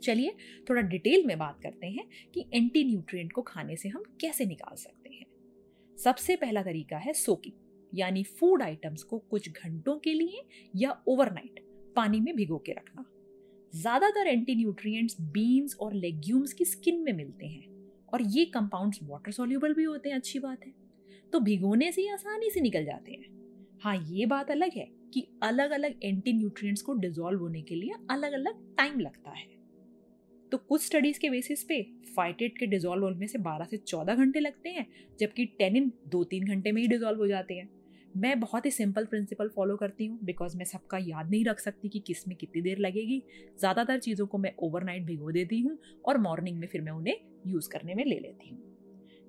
चलिए 0.00 0.34
थोड़ा 0.70 0.82
डिटेल 0.82 1.26
में 1.26 1.38
बात 1.38 1.60
करते 1.62 1.86
हैं 1.86 2.06
कि 2.34 2.44
एंटी 2.54 2.84
न्यूट्रिएंट 2.84 3.32
को 3.32 3.42
खाने 3.42 3.76
से 3.76 3.88
हम 3.88 4.02
कैसे 4.20 4.46
निकाल 4.46 4.76
सकते 4.76 5.10
हैं। 5.10 5.26
सबसे 5.98 6.36
पहला 6.36 6.62
तरीका 6.62 6.98
है 6.98 7.12
सोकिंग, 7.12 7.54
यानी 7.92 8.22
फ़ूड 8.22 8.62
आइटम्स 8.62 9.02
को 9.02 9.18
कुछ 9.20 9.48
घंटों 9.48 9.98
के 9.98 10.12
लिए 10.12 10.42
या 10.76 11.02
ओवरनाइट 11.08 11.64
पानी 11.96 12.20
में 12.20 12.34
भिगो 12.36 12.58
के 12.58 12.72
रखना। 12.72 13.04
ज़्यादातर 13.72 14.26
एंटी 14.26 14.54
न्यूट्रिएंट्स 14.54 15.16
बीन्स 15.20 15.76
और 15.76 15.94
लेग्यूम्स 15.94 16.52
की 16.52 16.64
स्किन 16.64 17.02
में 17.02 17.12
मिलते 17.12 17.46
हैं 17.46 17.68
और 18.12 18.22
ये 18.22 18.44
कंपाउंड्स 18.44 18.98
वाटर 19.02 19.32
सोल्यूबल 19.32 19.74
भी 19.74 19.84
होते 19.84 20.08
हैं, 20.08 20.16
अच्छी 20.16 20.38
बात 20.38 20.66
है। 20.66 20.72
तो 21.32 21.40
भिगोने 21.40 21.92
से 21.92 22.02
ही 22.02 22.08
आसानी 22.08 22.50
से 22.50 22.60
निकल 22.60 22.84
जाते 22.84 23.12
हैं। 23.12 23.78
हाँ 23.82 23.96
ये 24.08 24.26
बात 24.26 24.50
अलग 24.50 24.70
है 24.76 24.88
कि 25.14 25.26
अलग 25.42 25.70
अलग 25.70 25.94
एंटी 26.04 26.32
न्यूट्रिएंट्स 26.32 26.82
को 26.82 26.94
डिजोल्व 26.94 27.40
होने 27.40 27.62
के 27.62 27.74
लिए 27.74 27.94
अलग 28.10 28.32
अलग 28.32 28.76
टाइम 28.76 29.00
लगता 29.00 29.30
है। 29.30 29.46
तो 30.52 30.58
कुछ 30.58 30.84
स्टडीज़ 30.84 31.18
के 31.20 31.30
बेसिस 31.30 31.62
पे 31.62 31.82
फाइटेट 32.16 32.58
के 32.58 32.66
डिजोल्व 32.66 33.04
होने 33.04 33.26
से 33.26 33.38
12 33.38 33.66
से 33.70 33.76
14 33.78 34.14
घंटे 34.14 34.40
लगते 34.40 34.68
हैं, 34.68 34.86
जबकि 35.20 35.44
टेनिन 35.58 35.92
दो 36.08 36.22
तीन 36.24 36.46
घंटे 36.46 36.72
में 36.72 36.80
ही 36.82 36.88
डिजोल्व 36.88 37.18
हो 37.18 37.26
जाते 37.26 37.54
हैं। 37.54 37.68
मैं 38.14 38.38
बहुत 38.40 38.66
ही 38.66 38.70
सिंपल 38.70 39.04
प्रिंसिपल 39.04 39.48
फॉलो 39.48 39.76
करती 39.76 40.06
हूँ 40.06 40.18
बिकॉज़ 40.24 40.56
मैं 40.56 40.64
सबका 40.64 40.98
याद 41.00 41.30
नहीं 41.30 41.44
रख 41.44 41.60
सकती 41.60 41.88
कि 41.88 41.98
किसमें 41.98 42.36
कितनी 42.36 42.62
देर 42.62 42.78
लगेगी। 42.78 43.22
ज़्यादातर 43.58 43.98
चीज़ों 43.98 44.26
को 44.26 44.38
मैं 44.38 44.52
ओवरनाइट 44.62 45.04
भिगो 45.06 45.30
देती 45.32 45.60
हूँ 45.60 45.78
और 46.04 46.18
मॉर्निंग 46.18 46.58
में 46.58 46.68
फिर 46.68 46.80
मैं 46.80 46.92
उन्हें 46.92 47.16
यूज़ 47.46 47.68
करने 47.68 47.94
में 47.94 48.04
ले 48.04 48.18
लेती 48.18 48.50
हूँ। 48.50 48.69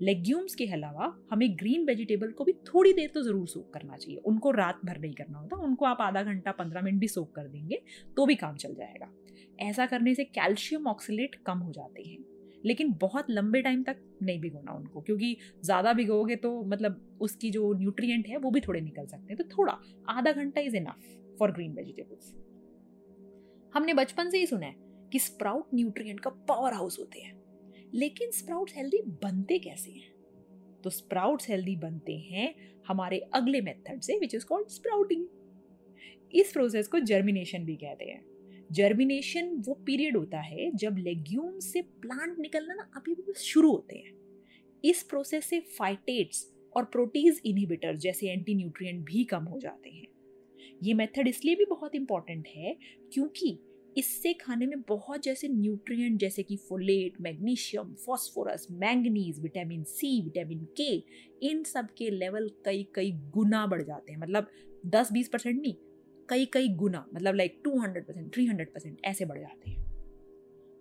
लेग्यूम्स 0.01 0.55
के 0.55 0.65
अलावा 0.73 1.13
हमें 1.31 1.49
ग्रीन 1.57 1.85
वेजिटेबल 1.85 2.31
को 2.31 2.43
भी 2.43 2.53
थोड़ी 2.67 2.93
देर 2.93 3.11
तो 3.13 3.21
ज़रूर 3.23 3.47
सोक 3.47 3.69
करना 3.73 3.97
चाहिए। 3.97 4.17
उनको 4.19 4.51
रात 4.51 4.79
भर 4.85 4.99
नहीं 4.99 5.13
करना 5.13 5.37
होता, 5.37 5.55
उनको 5.57 5.85
आप 5.85 6.01
आधा 6.01 6.23
घंटा 6.23 6.51
पंद्रह 6.53 6.81
मिनट 6.81 6.99
भी 6.99 7.07
सोक 7.09 7.31
कर 7.35 7.47
देंगे 7.47 7.81
तो 8.17 8.25
भी 8.25 8.35
काम 8.35 8.55
चल 8.57 8.73
जाएगा। 8.75 9.11
ऐसा 9.59 9.85
करने 9.85 10.13
से 10.15 10.23
कैल्शियम 10.25 10.87
ऑक्सीलेट 10.87 11.35
कम 11.45 11.57
हो 11.59 11.71
जाते 11.71 12.01
हैं, 12.01 12.17
लेकिन 12.63 12.93
बहुत 13.01 13.29
लंबे 13.29 13.61
टाइम 13.61 13.83
तक 13.83 13.97
नहीं 14.21 14.39
भिगोना 14.41 14.73
उनको, 14.73 15.01
क्योंकि 15.01 15.35
ज़्यादा 15.63 15.93
भिगोगे 15.93 16.35
तो 16.37 16.63
मतलब 16.65 17.17
उसकी 17.21 17.51
जो 17.51 17.73
न्यूट्रिएंट 17.73 18.27
है 18.27 18.37
वो 18.37 18.51
भी 18.51 18.61
थोड़े 18.61 18.81
निकल 18.81 19.05
सकते 19.05 19.33
हैं। 19.33 19.37
तो 19.37 19.43
थोड़ा, 19.57 19.77
आधा 20.09 20.31
घंटा 20.31 20.61
is 20.61 20.75
enough 20.77 21.37
for 21.39 21.51
green 21.51 21.73
vegetables 21.73 22.33
हमने 23.73 23.93
बचपन 23.93 24.29
से 24.29 24.37
ही 24.37 24.45
सुना 24.47 24.65
है 24.65 24.75
कि 25.11 25.19
स्प्राउट 25.19 25.73
न्यूट्रिएंट 25.73 26.19
का 26.19 26.29
पावर 26.47 26.73
हाउस 26.73 26.99
होते 26.99 27.19
हैं। 27.19 27.39
लेकिन 27.93 28.31
स्प्राउट्स 28.31 28.75
हेल्दी 28.75 29.01
बनते 29.01 29.59
कैसे 29.59 29.91
हैं? 29.91 30.11
तो 30.83 30.89
स्प्राउट्स 30.89 31.49
हेल्दी 31.49 31.75
बनते 31.75 32.13
हैं 32.13 32.55
हमारे 32.87 33.19
अगले 33.19 33.61
मेथड 33.61 34.01
से 34.01 34.17
विच 34.17 34.35
इज़ 34.35 34.45
कॉल्ड 34.45 34.67
स्प्राउटिंग 34.67 35.27
इस 36.33 36.51
प्रोसेस 36.51 36.87
को 36.87 36.99
जर्मिनेशन 36.99 37.65
भी 37.65 37.75
कहते 37.75 38.05
हैं। 38.05 38.25
जर्मिनेशन 38.71 39.55
वो 39.55 39.73
पीरियड 39.73 40.17
होता 40.17 40.39
है 40.39 40.71
जब 40.71 40.95
लेग्यूम 40.97 41.59
से 41.59 41.81
प्लांट 41.81 42.39
निकलना 42.39 42.73
ना 42.73 42.91
अभी 42.95 43.13
भी 43.13 43.33
शुरू 43.33 43.71
होते 43.71 43.95
हैं। 43.95 44.11
इस 44.85 45.03
प्रोसेस 45.03 45.45
से 45.45 45.59
फाइटेट्स 45.59 46.53
और 46.75 46.85
प्रोटीज 46.85 47.41
इनहिबिटर 47.45 47.95
जैसे 47.95 48.29
एंटी 48.29 48.55
न्यूट्रिएंट 48.55 49.05
भी 49.05 49.23
कम 49.23 49.43
हो 49.43 49.59
जाते 49.59 49.89
हैं। 49.89 50.07
ये 50.83 50.93
मेथड 50.93 51.27
इसलिए 51.27 51.55
भी 51.55 51.65
बहुत 51.65 51.95
इंपॉर्टेंट 51.95 52.47
है 52.47 52.77
क्योंकि 53.13 53.59
इससे 53.97 54.33
खाने 54.33 54.65
में 54.65 54.81
बहुत 54.81 55.23
जैसे 55.23 55.47
न्यूट्रिएंट 55.47 56.19
जैसे 56.19 56.43
कि 56.43 56.57
folate 56.57 57.19
magnesium 57.21 57.93
phosphorus 58.05 58.67
manganese 58.71 59.39
vitamin 59.39 59.83
C 59.83 60.21
vitamin 60.21 60.67
K 60.77 60.91
इन 61.47 61.63
सब 61.63 61.87
के 61.97 62.09
लेवल 62.09 62.49
कई 62.65 62.87
कई 62.95 63.11
गुना 63.11 63.65
बढ़ 63.67 63.81
जाते 63.81 64.11
हैं। 64.13 64.19
मतलब 64.19 64.47
10-20 64.85 65.27
परसेंट 65.27 65.61
नहीं 65.61 65.73
कई 66.29 66.45
कई 66.45 66.67
गुना 66.67 67.05
मतलब 67.13 67.35
like 67.35 67.59
two 67.63 67.77
hundred 67.79 68.05
percent 68.05 68.33
three 68.33 68.47
percent 68.53 68.97
ऐसे 69.05 69.25
बढ़ 69.25 69.39
जाते 69.39 69.71
हैं। 69.71 69.85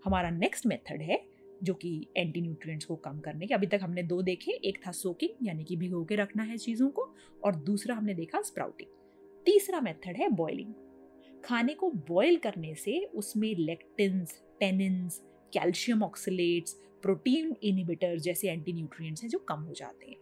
हमारा 0.04 0.30
नेक्स्ट 0.30 0.66
मेथड 0.66 1.02
है, 1.02 1.24
जो 1.62 1.74
कि 1.74 2.06
एंटी 2.16 2.40
न्यूट्रिएंट्स 2.40 2.86
को 2.86 2.96
कम 2.96 3.18
करने 3.18 3.46
के। 3.46 3.54
अभी 3.54 3.66
तक 3.66 3.80
हमने 3.82 4.02
दो 4.02 4.20
देखे, 4.22 4.52
एक 4.52 4.78
था 4.86 4.90
सोकिंग 4.90 5.46
यानी 5.46 5.64
कि 5.64 5.76
भिगो 5.76 6.04
के 6.04 6.16
रखना 6.16 6.42
है 6.42 6.56
चीज़ों 6.58 6.88
को, 6.90 7.14
और 7.44 7.56
दूसरा 7.56 7.94
हमने 7.94 8.14
देखा 8.14 8.40
स्प्राउटिंग 8.42 8.88
तीसरा 9.46 9.80
मेथड 9.80 10.16
है 10.16 10.28
बॉइलिंग 10.28 10.72
खाने 11.44 11.74
को 11.74 11.90
बॉयल 11.90 12.36
करने 12.36 12.74
से 12.74 12.98
उसमें 13.14 13.54
lectins 13.56 14.40
tannins 14.60 15.18
calcium 15.52 16.02
oxalates 16.02 16.72
protein 17.02 17.56
inhibitor 17.62 18.18
जैसे 18.18 18.50
एंटी 18.50 18.72
न्यूट्रिएंट्स 18.72 19.22
हैं 19.22 19.30
जो 19.30 19.38
कम 19.38 19.60
हो 19.60 19.72
जाते 19.72 20.06
हैं। 20.06 20.16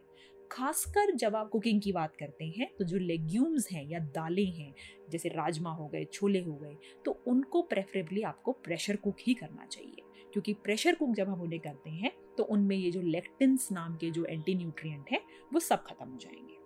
खासकर 0.52 1.14
जब 1.14 1.37
आप 1.37 1.48
कुकिंग 1.48 1.80
की 1.82 1.92
बात 1.92 2.16
करते 2.16 2.44
हैं 2.44 2.70
तो 2.78 2.84
जो 2.84 2.98
लेग्यूम्स 2.98 3.70
हैं 3.72 3.84
या 3.88 3.98
दालें 3.98 4.46
हैं, 4.46 4.75
जैसे 5.10 5.28
राजमा 5.28 5.70
हो 5.70 5.88
गए, 5.88 6.04
छोले 6.04 6.40
हो 6.40 6.54
गए 6.54 6.76
तो 7.04 7.22
उनको 7.26 7.62
प्रेफरेबली 7.62 8.22
आपको 8.22 8.52
प्रेशर 8.52 8.96
कुक 8.96 9.16
ही 9.20 9.34
करना 9.34 9.66
चाहिए। 9.66 10.02
क्योंकि 10.32 10.54
प्रेशर 10.54 10.94
कुक 10.94 11.14
जब 11.14 11.28
हम 11.28 11.40
उन्हें 11.40 11.60
करते 11.60 11.90
हैं 11.90 12.12
तो 12.38 12.44
उनमें 12.44 12.76
ये 12.76 12.90
जो 12.90 13.00
लेक्टिन्स 13.00 13.68
नाम 13.72 13.96
के 13.96 14.10
जो 14.10 14.25
एंटी 14.25 14.54
न्यूट्रिएंट 14.54 15.04
हैं, 15.12 15.20
वो 15.52 15.60
सब 15.60 15.84
खत्म 15.84 16.08
हो 16.08 16.18
जाएँगे। 16.18 16.56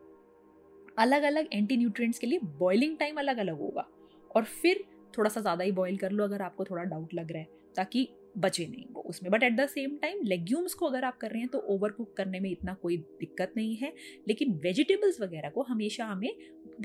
अलग 0.99 1.23
अलग 1.23 1.49
एंटी 1.53 1.77
न्यूट्रिएंट्स 1.77 2.19
के 2.19 2.27
लिए 2.27 2.39
बॉइलिंग 2.39 2.97
टाइम 2.99 3.17
अलग 3.17 3.37
अलग 3.37 3.59
होगा। 3.59 3.89
और 4.35 4.45
फिर 4.45 4.85
थोड़ा 5.19 5.31
सा 5.31 5.41
ज़्यादा 5.41 5.65
ही 5.65 5.73
बॉईल 5.73 5.97
कर 5.97 6.11
लो 6.11 6.25
अगर 6.25 6.43
आपको 6.43 6.65
थोड़ा 6.65 6.83
डाउट 6.85 7.15
लग 7.15 7.33
रहा 7.33 7.41
है 7.41 7.49
ताकि 7.77 8.09
बचे 8.39 8.67
नहीं 8.67 8.85
वो 8.93 9.03
उसमें। 9.03 9.31
But 9.33 9.43
at 9.43 9.57
the 9.57 9.67
same 9.67 9.97
time 9.97 10.21
legumes 10.25 10.75
को 10.75 10.87
अगर 10.87 11.05
आप 11.05 11.17
कर 11.19 11.31
रहे 11.31 11.41
हैं 11.41 11.49
तो 11.49 11.59
ओवर 11.71 11.91
कुक 11.91 12.15
करने 12.17 12.41
में 12.41 12.51
इतना 12.51 12.75
कोई 12.75 12.97
दिक्कत 12.97 13.53
नहीं 13.57 13.77
है। 13.77 13.93
लेकिन 14.29 14.53
वेजिटेबल्स 14.65 15.21
वगैरह 15.21 15.51
को 15.51 15.63
हमेशा 15.63 16.05
हमें 16.05 16.31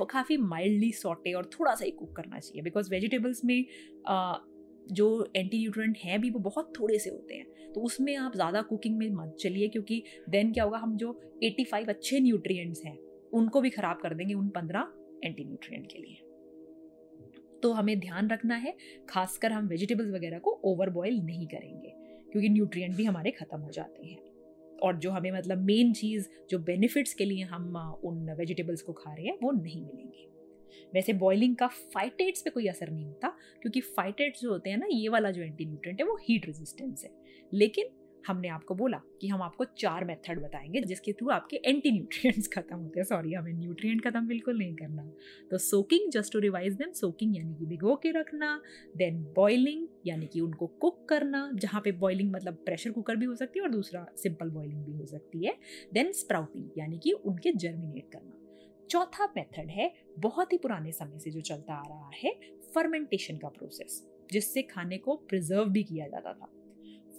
काफ़ी 0.04 0.38
माइल्डली 0.38 0.92
सॉटे 0.94 1.34
और 1.34 1.50
थोड़ा 1.54 1.76
सा 1.76 1.86
ही 1.86 1.92
कुक 1.92 2.16
करना 2.16 2.40
चाहिए। 2.40 2.62
बिकॉज़ 2.62 2.90
वेजिटेबल्स 2.92 3.44
में 3.46 3.66
आ, 4.08 4.38
जो 4.88 5.32
एंटी 5.36 5.60
न्यूट्रेंट 5.60 5.98
हैं 5.98 6.20
भी 6.22 6.30
वो 6.30 6.40
बहुत 6.40 6.74
थोड़े 6.80 7.00
से 7.00 7.10
होते 7.10 7.36
हैं। 7.36 7.72
तो 7.74 7.82
उसमें 7.82 8.16
आप 8.16 8.36
ज़्यादा 8.36 8.62
कुकिंग 8.64 8.98
में 8.98 9.10
मत 9.12 9.36
चलिए 9.40 9.68
क्योंकि 9.68 10.04
देन 10.30 10.52
क्या 10.54 10.64
होगा 10.64 10.78
हम 10.78 10.96
जो 10.98 11.12
85 11.44 11.90
अच्छे 11.90 12.20
न्यूट्रिएंट्स 12.20 12.86
हैं 12.86 12.98
उनको 13.34 13.62
भी 13.62 13.70
ख़राब 13.70 14.00
कर 14.02 14.14
देंगे 14.14 14.34
उन 14.34 14.50
15 14.50 14.88
एंटी 15.24 15.44
न्यूट्रिएंट 15.44 15.92
के 15.92 16.00
लिए। 16.00 16.24
तो 17.64 17.72
हमें 17.72 18.00
ध्यान 18.00 18.30
रखना 18.30 18.56
है, 18.56 18.78
खासकर 19.10 19.52
हम 19.52 19.68
वेजिटेबल्स 19.68 20.12
वगैरह 20.12 20.40
को 20.40 20.52
ओवर 20.64 20.90
बॉयल 20.90 21.18
नहीं 21.18 21.48
करेंगे, 21.48 21.94
क्योंकि 22.32 22.50
न्यूट्रिएंट 22.50 22.96
भी 22.96 23.04
हमारे 23.04 23.32
ख़त्म 23.32 23.60
हो 23.60 23.72
जाते 23.72 24.08
हैं। 24.08 24.18
और 24.84 24.98
जो 24.98 25.12
हमें 25.12 25.32
मतलब 25.32 25.58
मेन 25.58 25.94
चीज़, 25.94 26.28
जो 26.50 26.60
बेनिफिट्स 26.60 27.14
के 27.14 27.26
लिए 27.26 27.44
हम 27.44 27.76
उन 28.04 28.30
वेजिटेबल्स 28.32 28.82
को 28.82 28.94
खा 28.94 29.14
रहे 29.14 29.26
हैं, 29.26 29.38
वो 29.44 29.52
नहीं 29.52 29.82
मिलेंगे। 29.82 30.28
वैसे 30.94 31.14
बॉइलिंग 31.14 31.56
का 31.56 31.68
फाइटेट्स 31.68 32.42
पे 32.42 32.50
कोई 32.50 32.68
असर 32.68 32.90
नहीं 32.90 33.06
होता, 33.06 33.28
क्योंकि 33.62 33.82
फाइटेट्स 33.82 34.42
जो 34.42 34.50
होते 34.50 34.70
हैं 34.70 34.78
ना, 34.78 34.88
ये 34.92 35.10
वाला 35.10 35.32
जो 35.32 35.42
एंटी 35.42 35.66
न्यूट्रेंट 35.66 36.02
है, 36.02 36.08
वो 36.08 36.16
हीट 36.16 36.46
रेजिस्टेंस 36.46 37.04
है। 37.04 37.12
लेकिन 37.54 37.86
हमने 38.28 38.48
आपको 38.48 38.76
बोला 38.76 39.02
कि 39.22 39.28
हम 39.28 39.42
आपको 39.42 39.66
चार 39.66 40.06
मेथड 40.06 40.42
बताएँगे 40.42 40.82
जिसके 40.82 41.14
थ्रू 41.14 41.30
आपके 41.30 41.58
एंटी 41.66 41.92
न्यूट्रिएंट्स 41.92 42.48
खत्म 42.54 42.76
होते 42.78 43.00
हैं। 43.00 43.06
सॉरी 43.06 43.34
हमें 43.34 43.54
न्यूट्रिएंट 43.54 44.08
खत्म 44.08 44.28
बिल्कुल 44.28 44.58
नहीं 44.58 44.76
करना। 44.76 45.12
तो 45.52 45.58
soaking 45.58 46.12
just 46.12 46.34
to 46.34 46.40
revise 46.40 46.74
them 46.74 46.92
soaking 46.92 47.38
यानी 47.38 47.56
कि 47.56 47.66
भिगो 47.66 47.96
के 47.96 48.12
रखना 48.12 48.62
देन 48.98 49.24
बॉइलिंग 49.36 49.88
यानी 50.08 50.26
कि 50.26 50.40
उनको 50.40 50.68
कुक 50.68 51.06
करना, 51.10 51.52
जहाँ 51.54 51.82
पे 51.82 51.92
बॉइलिंग 51.92 52.32
मतलब 52.32 52.54
प्रेशर 52.54 52.92
कुकर 52.92 53.16
भी 53.16 53.26
हो 53.26 53.36
सकती 53.36 53.60
है 53.60 53.66
और 53.66 53.72
दूसरा 53.72 54.06
सिंपल 54.16 54.50
बॉइलिंग 54.50 54.86
भी 54.86 54.92
हो 54.92 55.06
सकती 55.06 55.46
है। 55.46 55.56
देन 55.94 56.12
स्प्राउटिंग 56.12 56.70
यानी 56.78 57.00
कि 57.00 57.12
उनके 57.12 57.52
जर्मिनेट 57.52 58.10
करना। 58.14 58.34
चौथा 58.90 59.26
मेथड 59.26 59.70
है 59.70 59.94
बहुत 60.20 60.54
ही 60.54 60.58
पुराने 60.58 60.92
समय 60.92 61.20
से 61.20 61.32
जो 61.32 61.42
चलता 61.42 61.74
आ 61.74 61.88
रहा 61.88 62.10
है 62.24 62.40
फर्मेंटेशन 62.76 63.38
का 63.38 63.48
प्रोसेस 63.48 64.08
जिससे 64.32 64.62
खाने 64.62 64.98
को 64.98 65.16
प्रिजर्व 65.16 65.66
भी 65.66 65.84
किया 65.84 66.08
जाता 66.08 66.34
था। 66.34 66.57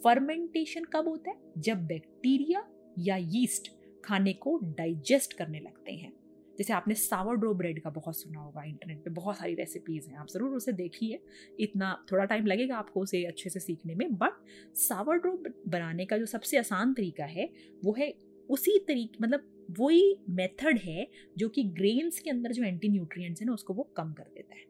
फर्मेंटेशन 0.05 0.85
कब 0.85 1.09
होता 1.09 1.31
है? 1.31 1.37
जब 1.59 1.87
बैक्टीरिया 1.87 2.69
या 2.99 3.17
यीस्ट 3.17 3.73
खाने 4.05 4.33
को 4.33 4.59
डाइजेस्ट 4.59 5.33
करने 5.33 5.61
लगते 5.61 5.93
हैं। 5.93 6.13
जैसे 6.59 6.73
आपने 6.73 6.95
सावर 6.95 7.37
ड्रो 7.37 7.55
ब्रेड 7.55 7.81
का 7.83 7.91
बहुत 7.91 8.17
सुना 8.17 8.41
होगा 8.41 8.63
इंटरनेट 8.65 8.99
पे, 8.99 9.11
बहुत 9.11 9.37
सारी 9.37 9.55
रेसिपीज़ 9.55 10.09
हैं, 10.09 10.17
आप 10.17 10.29
ज़रूर 10.29 10.57
उसे 10.57 10.73
देखिए। 10.73 11.21
इतना 11.61 12.05
थोड़ा 12.13 12.25
टाइम 12.25 12.47
लगेगा 12.47 12.77
आपको 12.77 13.01
उसे 13.01 13.25
अच्छे 13.25 13.51
से 13.51 13.61
सीखने 13.61 13.95
में 13.95 14.15
बट 14.15 14.33
सावर 14.77 15.19
ड्रो 15.19 15.33
बनाने 15.69 16.07
का 16.07 16.19
जो 16.19 16.27
सबसे 16.27 16.59
आसान 16.59 16.95
तरीका 16.95 17.25
है, 17.25 17.49
वो 17.85 17.95
है 17.99 18.15
उसी 18.51 18.79
तरीके 18.79 19.19
मतलब 19.23 19.49
वही 19.81 20.17
मेथड 20.31 20.79
है 20.79 21.07
जो 21.39 21.49
कि 21.49 21.63
ग्रेन्स 21.63 22.19
के 22.19 22.31
अंदर 22.31 22.53
जो 22.53 22.65
एंटी 22.65 22.89
न्यूट्रिएंट्स 22.89 23.41
हैं 23.41 23.47
ना, 23.47 23.53
उसको 23.53 23.75
वो 23.75 23.83
कम 23.97 24.13
कर 24.13 24.31
देता 24.35 24.55
है। 24.55 24.65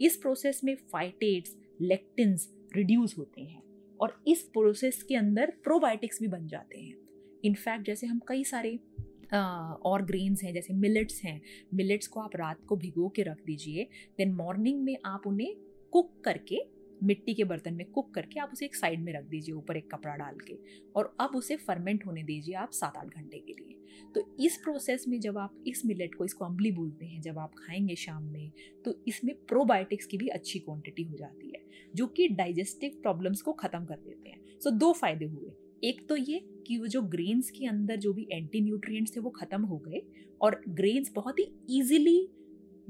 इस 0.00 0.16
प्रोसेस 0.16 0.60
में 0.64 0.74
फाइटेट्स 0.92 1.56
लेक्टिन्स 1.80 2.48
रिड्यूस 2.76 3.14
होते 3.18 3.40
हैं। 3.40 3.62
और 4.02 4.22
इस 4.26 4.42
प्रोसेस 4.42 5.02
के 5.02 5.16
अंदर 5.16 5.52
प्रोबायोटिक्स 5.64 6.20
भी 6.20 6.28
बन 6.28 6.46
जाते 6.46 6.78
हैं। 6.78 6.94
इनफैक्ट 7.44 7.86
जैसे 7.86 8.06
हम 8.06 8.20
कई 8.28 8.44
सारे 8.44 8.78
और 9.84 10.02
ग्रेन्स 10.04 10.42
हैं, 10.42 10.52
जैसे 10.54 10.74
मिलेट्स 10.74 11.22
हैं 11.24 11.40
मिलेट्स 11.74 12.06
को 12.06 12.20
आप 12.20 12.36
रात 12.36 12.64
को 12.68 12.76
भिगो 12.76 13.08
के 13.08 13.22
रख 13.22 13.44
दीजिए 13.46 13.88
देन 14.18 14.32
मॉर्निंग 14.32 14.82
में 14.82 14.96
आप 15.04 15.26
उन्हें 15.26 15.54
कुक 15.92 16.12
करके 16.24 16.58
मिट्टी 17.02 17.34
के 17.34 17.44
बर्तन 17.44 17.74
में 17.74 17.86
कुक 17.86 18.12
करके 18.14 18.40
आप 18.40 18.50
उसे 18.52 18.64
एक 18.64 18.76
साइड 18.76 19.00
में 19.00 19.12
रख 19.12 19.24
दीजिए, 19.24 19.54
ऊपर 19.54 19.76
एक 19.76 19.90
कपड़ा 19.90 20.14
डाल 20.16 20.38
के। 20.46 20.56
और 20.96 21.14
अब 21.20 21.36
उसे 21.36 21.56
फर्मेंट 21.56 22.06
होने 22.06 22.22
दीजिए 22.22 22.54
आप 22.54 22.70
सात 22.72 22.96
आठ 22.96 23.06
घंटे 23.06 23.38
के 23.38 23.52
लिए। 23.52 23.78
तो 24.14 24.36
इस 24.40 24.56
प्रोसेस 24.56 25.04
में 25.08 25.18
जब 25.20 25.38
आप 25.38 25.64
इस 25.66 25.84
मिलेट 25.86 26.14
को, 26.14 26.24
इसको 26.24 26.44
अम्बली 26.44 26.70
बोलते 26.72 27.06
हैं, 27.06 27.20
जब 27.20 27.38
आप 27.38 27.54
खाएँगे 27.58 27.94
शाम 27.96 28.22
में 28.24 28.50
तो 28.84 28.94
इसमें 29.08 29.34
प्रोबायोटिक्स 29.44 30.06
की 30.06 30.18
भी 30.18 30.28
अच्छी 30.28 30.58
क्वांटिटी 30.58 31.02
हो 31.02 31.16
जाती 31.16 31.48
है, 31.48 31.62
जो 31.94 32.06
कि 32.06 32.28
डाइजेस्टिव 32.28 32.98
प्रॉब्लम्स 33.02 33.42
को 33.42 33.52
ख़त्म 33.52 33.84
कर 33.84 33.96
देते 33.96 34.30
हैं। 34.30 34.58
सो 34.60 34.70
दो 34.70 34.92
फ़ायदे 34.92 35.24
हुए। 35.24 35.50
एक 35.84 36.06
तो 36.08 36.16
ये 36.16 36.40
कि 36.66 36.76
वो 36.78 36.86
जो 36.86 37.02
ग्रेन्स 37.02 37.50
के 37.50 37.66
अंदर 37.66 37.96
जो 37.96 38.12
भी 38.12 38.26
एंटी 38.32 38.60
न्यूट्रिएंट्स 38.60 39.16
थे, 39.16 39.20
वो 39.20 39.30
ख़त्म 39.30 39.62
हो 39.62 39.78
गए 39.78 40.02
और 40.40 40.60
ग्रेन्स 40.70 41.12
बहुत 41.14 41.38
ही 41.38 41.46
ईजिली 41.70 42.28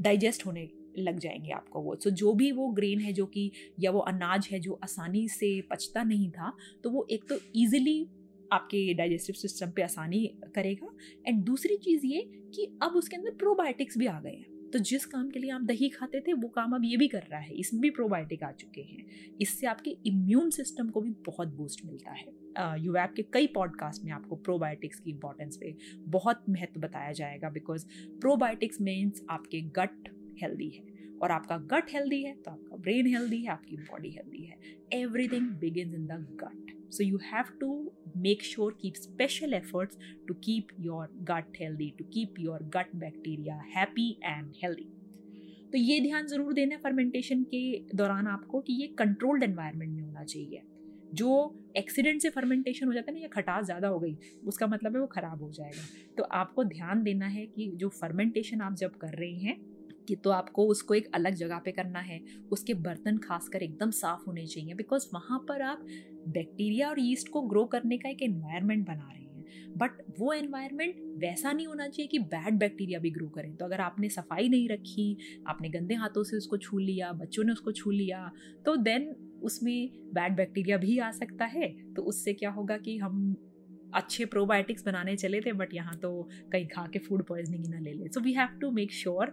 डाइजेस्ट 0.01 0.47
होने 0.47 0.67
लग 0.99 1.19
जाएँगे 1.19 1.51
आपको 1.51 1.81
वो। 1.81 1.97
सो 1.97 2.11
so, 2.11 2.17
जो 2.17 2.35
भी 2.35 2.53
वो 2.53 2.69
ग्रेन 2.69 3.01
है 3.01 3.13
जो 3.13 3.27
कि 3.27 3.51
या 3.81 3.91
वो 3.91 3.99
अनाज 3.99 4.49
है 4.53 4.61
जो 4.61 4.81
आसानी 4.83 5.29
से 5.29 5.61
पचता 5.61 6.03
नहीं 6.03 6.31
था 6.31 6.57
तो 6.85 6.91
वो 6.91 7.07
एक 7.11 7.25
तो 7.29 7.39
ईजिली 7.57 8.07
आपके 8.53 8.95
डाइजेस्टिव 8.95 9.35
सिस्टम 9.35 9.71
पे 9.71 9.83
आसानी 9.83 10.27
करेगा। 10.55 10.95
एंड 11.27 11.45
दूसरी 11.45 11.77
चीज़ 11.77 12.07
ये 12.07 12.31
कि 12.55 12.79
अब 12.83 12.93
उसके 12.93 13.17
अंदर 13.17 13.31
प्रोबायोटिक्स 13.31 13.99
भी 13.99 14.07
आ 14.07 14.21
गए 14.21 14.31
हैं। 14.31 14.71
तो 14.71 14.79
जिस 14.79 15.07
काम 15.07 15.31
के 15.31 15.39
लिए 15.39 15.51
आप 15.51 15.61
दही 15.61 15.89
खाते 15.89 16.21
थे 16.21 16.33
वो 16.33 16.49
काम 16.49 16.73
अब 16.73 16.83
ये 16.85 16.97
भी 16.97 17.09
कर 17.09 17.23
रहा 17.31 17.41
है। 17.41 17.55
इसमें 17.55 17.81
भी 17.81 17.91
प्रोबायोटिक 17.91 18.43
आ 18.43 18.53
चुके 18.53 18.81
हैं। 18.81 19.05
इससे 19.41 19.67
आपके 19.67 19.91
इम्यून 20.07 20.51
सिस्टम 20.51 20.89
को 20.89 21.01
भी 21.01 21.11
बहुत 21.11 21.49
बूस्ट 21.49 21.87
मिलता 21.87 22.11
है। 22.11 22.27
यू 22.85 22.93
uh, 22.93 23.09
के 23.17 23.23
कई 23.23 23.47
पॉडकास्ट 23.47 24.05
में 24.05 24.13
आपको 24.13 24.37
प्रोबायोटिक्स 24.37 25.01
की 25.01 25.11
इंपॉर्टेंस 25.11 25.57
पे 25.57 25.75
बहुत 25.99 26.45
महत्व 26.49 26.81
बताया 26.81 27.13
जाएगा। 27.13 27.51
बिकॉज़ 27.51 27.87
प्रोबायोटिक्स 28.21 28.81
मीन्स 28.81 29.23
आपके 29.31 29.61
गट 29.61 30.22
हेल्दी 30.43 30.69
है। 30.69 30.91
और 31.23 31.31
आपका 31.31 31.57
गट 31.71 31.93
हेल्दी 31.95 32.23
है 32.23 32.35
तो 32.35 32.51
आपका 32.51 32.77
ब्रेन 32.79 33.07
हेल्दी 33.07 33.43
है, 33.43 33.51
आपकी 33.51 33.77
बॉडी 33.79 34.11
हेल्दी 34.11 34.45
है। 34.45 34.57
Everything 34.93 35.51
begin 35.61 35.95
in 35.95 36.07
the 36.07 36.27
gut 36.43 36.71
so 36.95 37.05
you 37.05 37.19
have 37.27 37.51
to 37.61 37.67
make 38.23 38.43
sure, 38.47 38.73
keep 38.81 38.97
special 38.97 39.55
efforts 39.59 40.01
to 40.27 40.35
keep 40.47 40.73
your 40.87 41.05
gut 41.31 41.55
healthy, 41.61 41.87
to 42.01 42.05
keep 42.17 42.41
your 42.41 42.59
gut 42.75 42.91
bacteria 43.03 43.57
happy 43.77 44.05
and 44.31 44.59
healthy. 44.63 44.85
तो 45.73 45.79
ये 45.79 46.01
ध्यान 46.01 46.27
ज़रूर 46.27 46.53
देना 46.53 46.77
fermentation 46.83 47.43
के 47.55 47.63
दौरान 47.97 48.27
आपको 48.27 48.61
कि 48.61 48.73
ये 48.73 48.87
कंट्रोल्ड 48.99 49.43
एनवायरनमेंट 49.43 49.93
में 49.93 50.03
होना 50.03 50.25
चाहिए। 50.25 50.63
जो 51.15 51.31
एक्सीडेंट 51.77 52.21
से 52.23 52.31
फर्मेंटेशन 52.31 52.87
हो 52.87 52.93
जाता 52.93 53.11
है 53.11 53.17
ना, 53.17 53.23
या 53.23 53.29
खटास 53.33 53.65
ज़्यादा 53.65 53.89
हो 53.89 53.99
गई, 53.99 54.17
उसका 54.47 54.67
मतलब 54.67 54.95
है 54.95 55.01
वो 55.01 55.07
ख़राब 55.07 55.43
हो 55.43 55.51
जाएगा। 55.53 55.87
तो 56.19 56.23
आपको 56.35 56.65
ध्यान 56.67 57.03
देना 57.03 57.27
है 57.29 57.47
कि 57.47 57.71
जो 57.77 57.89
फर्मेंटेशन 58.01 58.61
आप 58.61 58.75
जब 58.77 58.97
कर 58.97 59.19
रहे 59.19 59.35
हैं 59.39 59.57
कि 60.09 60.17
तो 60.17 60.31
आपको 60.31 60.67
उसको 60.67 60.95
एक 60.95 61.11
अलग 61.15 61.35
जगह 61.35 61.59
पे 61.59 61.73
करना 61.73 62.01
है। 62.01 62.21
उसके 62.53 62.75
बर्तन 62.75 63.19
खासकर 63.19 63.63
एकदम 63.63 63.91
साफ़ 63.91 64.25
होने 64.27 64.47
चाहिए 64.47 64.75
बिकॉज़ 64.75 65.09
वहाँ 65.15 65.39
पर 65.49 65.63
आप 65.63 65.87
बैक्टीरिया 66.29 66.89
और 66.89 67.01
ईस्ट 67.01 67.29
को 67.29 67.43
ग्रो 67.43 67.65
करने 67.65 67.99
का 67.99 68.09
एक 68.09 68.23
एनवायरनमेंट 68.23 68.87
बना 68.87 69.09
रहे 69.13 69.17
हैं। 69.17 69.21
बट 69.79 70.03
वो 70.19 70.33
एनवायरनमेंट 70.33 70.97
वैसा 71.19 71.53
नहीं 71.53 71.67
होना 71.67 71.87
चाहिए 71.89 72.09
कि 72.09 72.19
बैड 72.19 72.59
बैक्टीरिया 72.59 72.99
भी 72.99 73.11
ग्रो 73.11 73.29
करें। 73.29 73.55
तो 73.57 73.65
अगर 73.65 73.81
आपने 73.81 74.09
सफ़ाई 74.09 74.49
नहीं 74.49 74.69
रखी, 74.69 75.17
आपने 75.47 75.69
गंदे 75.69 75.95
हाथों 75.95 76.23
से 76.25 76.37
उसको 76.37 76.57
छू 76.57 76.79
लिया, 76.79 77.13
बच्चों 77.13 77.45
ने 77.45 77.53
उसको 77.53 77.73
छू 77.73 77.91
लिया 77.91 78.31
तो 78.65 78.77
देन 78.77 79.15
उसमें 79.43 79.91
बैड 80.15 80.37
बैक्टीरिया 80.37 80.77
भी 80.77 80.99
आ 80.99 81.11
सकता 81.11 81.45
है। 81.45 81.69
तो 81.95 82.03
उससे 82.03 82.33
क्या 82.33 82.51
होगा 82.51 82.77
कि 82.79 82.97
हम 82.99 83.35
अच्छे 83.95 84.25
प्रोबायोटिक्स 84.27 84.85
बनाने 84.87 85.17
चले 85.17 85.41
थे 85.41 85.53
बट 85.53 85.75
यहाँ 85.75 85.97
तो 85.99 86.11
कहीं 86.53 86.67
खा 86.69 86.87
के 86.87 86.99
फ़ूड 86.99 87.25
पॉइजनिंग 87.27 87.65
ही 87.65 87.71
ना 87.71 87.79
ले 87.79 87.93
ले। 87.93 88.09
So 88.09 88.21
we 88.21 88.33
have 88.33 88.59
to 88.61 88.71
make 88.71 88.93
sure 88.93 89.33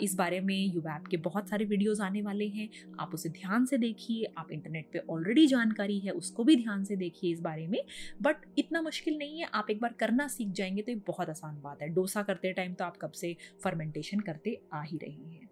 इस 0.00 0.14
बारे 0.14 0.40
में 0.40 0.56
यूवैप 0.56 1.06
के 1.06 1.16
बहुत 1.18 1.48
सारे 1.48 1.64
वीडियोज़ 1.64 2.02
आने 2.02 2.22
वाले 2.22 2.46
हैं। 2.48 2.68
आप 3.00 3.14
उसे 3.14 3.28
ध्यान 3.30 3.64
से 3.66 3.78
देखिए, 3.78 4.32
आप 4.38 4.52
इंटरनेट 4.52 4.86
पर 4.86 5.06
ऑलरेडी 5.10 5.46
जानकारी 5.46 5.98
है, 5.98 6.10
उसको 6.12 6.44
भी 6.44 6.56
ध्यान 6.56 6.84
से 6.84 6.96
देखिए 6.96 7.32
इस 7.32 7.40
बारे 7.40 7.66
में। 7.66 7.80
बट 8.22 8.46
इतना 8.58 8.82
मुश्किल 8.82 9.18
नहीं 9.18 9.40
है, 9.40 9.48
आप 9.54 9.70
एक 9.70 9.80
बार 9.80 9.94
करना 10.00 10.28
सीख 10.28 10.52
जाएँगे 10.52 10.82
तो 10.82 10.92
एक 10.92 11.02
बहुत 11.06 11.28
आसान 11.28 11.60
बात 11.62 11.82
है। 11.82 11.88
डोसा 11.88 12.22
करते 12.22 12.52
टाइम 12.52 12.74
तो 12.74 12.84
आप 12.84 12.96
कब 12.96 13.12
से 13.12 13.36
फर्मेंटेशन 13.64 14.20
करते 14.20 14.58
आ 14.72 14.82
ही 14.82 14.96
रहे 14.96 15.34
हैं। 15.34 15.48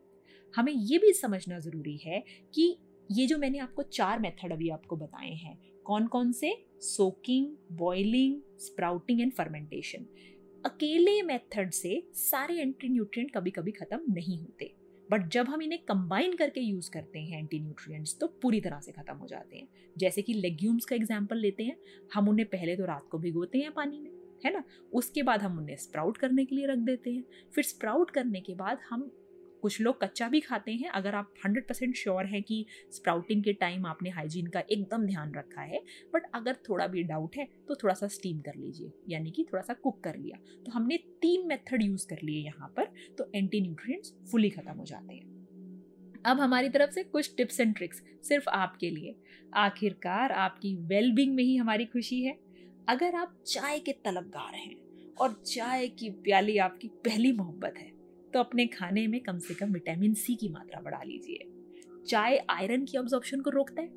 हमें 0.55 0.73
ये 0.73 0.99
भी 0.99 1.13
समझना 1.13 1.59
ज़रूरी 1.59 1.97
है 1.97 2.23
कि 2.55 2.77
ये 3.11 3.27
जो 3.27 3.39
मैंने 3.39 3.59
आपको 3.59 3.83
चार 3.83 4.19
मेथड 4.19 4.53
अभी 4.53 4.69
आपको 4.71 4.97
बताए 4.97 5.33
हैं 5.35 5.57
कौन 5.87 6.07
कौन 6.07 6.31
से? 6.33 6.53
Soaking 6.81 7.47
boiling 7.73 8.41
sprouting 8.61 9.21
and 9.21 9.33
fermentation 9.33 10.07
अकेले 10.65 11.21
मेथड 11.23 11.71
से 11.73 12.03
सारे 12.15 12.55
एंटी 12.55 12.89
न्यूट्रिएंट 12.89 13.31
कभी 13.31 13.51
कभी 13.51 13.73
खत्म 13.73 14.13
नहीं 14.13 14.39
होते। 14.39 14.73
बट 15.09 15.29
जब 15.29 15.49
हम 15.49 15.63
इन्हें 15.63 15.81
कंबाइन 15.89 16.37
करके 16.37 16.61
यूज़ 16.61 16.91
करते 16.91 17.19
हैं 17.19 17.39
एंटी 17.39 17.59
न्यूट्रिएंट्स 17.61 18.17
तो 18.21 18.27
पूरी 18.43 18.61
तरह 18.61 18.81
से 18.81 18.93
खत्म 18.93 19.17
हो 19.17 19.27
जाते 19.27 19.57
हैं। 19.57 19.69
जैसे 19.97 20.23
कि 20.23 20.35
लेग्यूम्स 20.35 20.85
का 20.85 20.97
एग्ज़ाम्पल 20.97 21.39
लेते 21.39 21.65
हैं। 21.65 21.77
हम 22.15 22.29
उन्हें 22.29 22.47
पहले 22.49 22.77
तो 22.77 22.85
रात 22.85 23.09
को 23.11 23.19
भिगोते 23.19 23.59
हैं 23.59 23.73
पानी 23.73 24.01
में, 24.01 24.11
है 24.45 24.53
ना? 24.53 24.63
उसके 24.93 25.23
बाद 25.23 25.43
हम 25.43 25.59
उन्हें 25.59 25.77
स्प्राउट 25.77 26.17
करने 26.17 26.45
के 26.45 26.57
लिए 26.57 26.67
रख 26.67 26.79
देते 26.81 27.11
हैं। 27.11 27.25
फिर 27.55 27.65
स्प्राउट 27.65 28.11
करने 28.11 28.41
के 28.41 28.55
बाद 28.55 28.79
हम 28.91 29.11
कुछ 29.65 29.81
लोग 29.81 30.01
कच्चा 30.01 30.29
भी 30.29 30.41
खाते 30.41 30.73
हैं, 30.73 30.89
अगर 30.91 31.15
आप 31.15 31.33
हंड्रेड 31.45 31.67
परसेंट 31.69 31.95
श्योर 31.97 32.27
हैं 32.27 32.43
कि 32.43 32.65
स्प्राउटिंग 32.93 33.43
के 33.45 33.53
टाइम 33.55 33.87
आपने 33.87 34.11
हाइजीन 34.11 34.47
का 34.47 34.63
एकदम 34.63 35.07
ध्यान 35.07 35.33
रखा 35.35 35.63
है 35.63 35.81
बट 36.15 36.27
अगर 36.35 36.57
थोड़ा 36.69 36.87
भी 36.87 37.03
डाउट 37.05 37.37
है 37.37 37.47
तो 37.69 37.75
थोड़ा 37.75 37.95
सा 37.95 38.09
स्टीम 38.09 38.41
कर 38.41 38.57
लीजिए, 38.57 38.93
यानी 39.09 39.31
कि 39.31 39.45
थोड़ा 39.45 39.63
सा 39.63 39.75
कुक 39.75 40.03
कर 40.05 40.17
लिया। 40.17 40.39
तो 40.67 40.73
हमने 40.73 40.97
तीन 41.23 41.47
मेथड 41.49 41.83
यूज़ 41.83 42.07
कर 42.09 42.19
लिए 42.23 42.45
यहाँ 42.45 42.69
पर 42.77 42.93
तो 43.19 43.31
एंटी 43.35 43.61
न्यूट्रिएंट्स 43.61 44.15
फुली 44.33 44.51
ख़त्म 44.51 44.73
हो 44.73 44.85
जाते 44.85 45.15
हैं। 45.15 45.33
अब 46.25 46.41
हमारी 46.41 46.69
तरफ़ 46.69 46.91
से 46.91 47.03
कुछ 47.05 47.35
टिप्स 47.37 47.61
एंड 47.61 47.75
ट्रिक्स 47.77 48.03
सिर्फ़ 48.25 48.49
आपके 48.51 48.91
लिए। 48.91 49.17
आखिरकार 49.57 50.33
आपकी 50.35 50.75
वेलबींग 50.87 51.35
में 51.35 51.45
ही 51.45 51.57
हमारी 51.57 51.85
खुशी 51.87 52.23
है। 52.23 52.39
अगर 52.89 53.15
आप 53.15 53.37
चाय 53.47 53.79
के 53.79 53.93
तलबगार 54.05 54.55
हैं 54.55 54.75
और 55.15 55.43
चाय 55.47 55.87
की 55.91 56.11
प्याली 56.23 56.59
आपकी 56.61 56.89
पहली 57.05 57.33
मोहब्बत 57.33 57.75
है 57.79 57.93
तो 58.35 58.41
अपने 58.41 58.67
खाने 58.67 59.07
में 59.07 59.21
कम 59.21 59.39
से 59.39 59.55
कम 59.55 59.73
विटामिन 59.73 60.15
सी 60.15 60.35
की 60.35 60.49
मात्रा 60.49 60.81
बढ़ा 60.81 61.03
लीजिए। 61.03 61.51
चाय 62.09 62.37
आयरन 62.51 62.85
की 62.85 62.99
ऑब्जॉर्प्शन 62.99 63.41
को 63.41 63.51
रोकता 63.51 63.83
है 63.83 63.89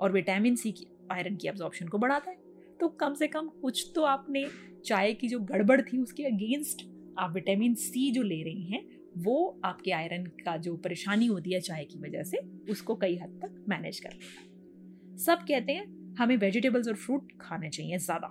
और 0.00 0.12
विटामिन 0.12 0.56
सी 0.56 0.72
की, 0.72 0.86
आयरन 1.12 1.36
की 1.36 1.48
ऑब्जॉर्प्शन 1.48 1.88
को 1.88 1.98
बढ़ाता 1.98 2.30
है। 2.30 2.36
तो 2.80 2.88
कम 2.88 3.14
से 3.14 3.26
कम 3.26 3.48
कुछ 3.62 3.90
तो 3.94 4.02
आपने 4.02 4.46
चाय 4.86 5.12
की 5.12 5.28
जो 5.28 5.40
गड़बड़ 5.40 5.80
थी 5.82 5.98
उसके 5.98 6.24
अगेंस्ट 6.24 6.86
आप 7.18 7.32
विटामिन 7.34 7.74
सी 7.74 8.10
जो 8.12 8.22
ले 8.22 8.42
रही 8.42 8.64
हैं, 8.64 8.84
वो 9.18 9.60
आपके 9.64 9.90
आयरन 9.90 10.24
का 10.44 10.56
जो 10.56 10.76
परेशानी 10.76 11.26
होती 11.26 11.54
है 11.54 11.60
चाय 11.60 11.84
की 11.84 11.98
वजह 11.98 12.22
से, 12.22 12.38
उसको 12.70 12.94
कई 12.94 13.16
हद 13.16 13.38
तक 13.42 13.64
मैनेज 13.68 14.00
कर 14.00 14.12
लेगा 14.12 15.16
सब 15.16 15.46
कहते 15.48 15.72
हैं, 15.72 16.14
हमें 16.14 16.36
वेजिटेबल्स 16.36 16.88
और 16.88 16.94
फ्रूट 16.96 17.32
खाने 17.40 17.70
चाहिए 17.70 17.98
ज़्यादा 17.98 18.26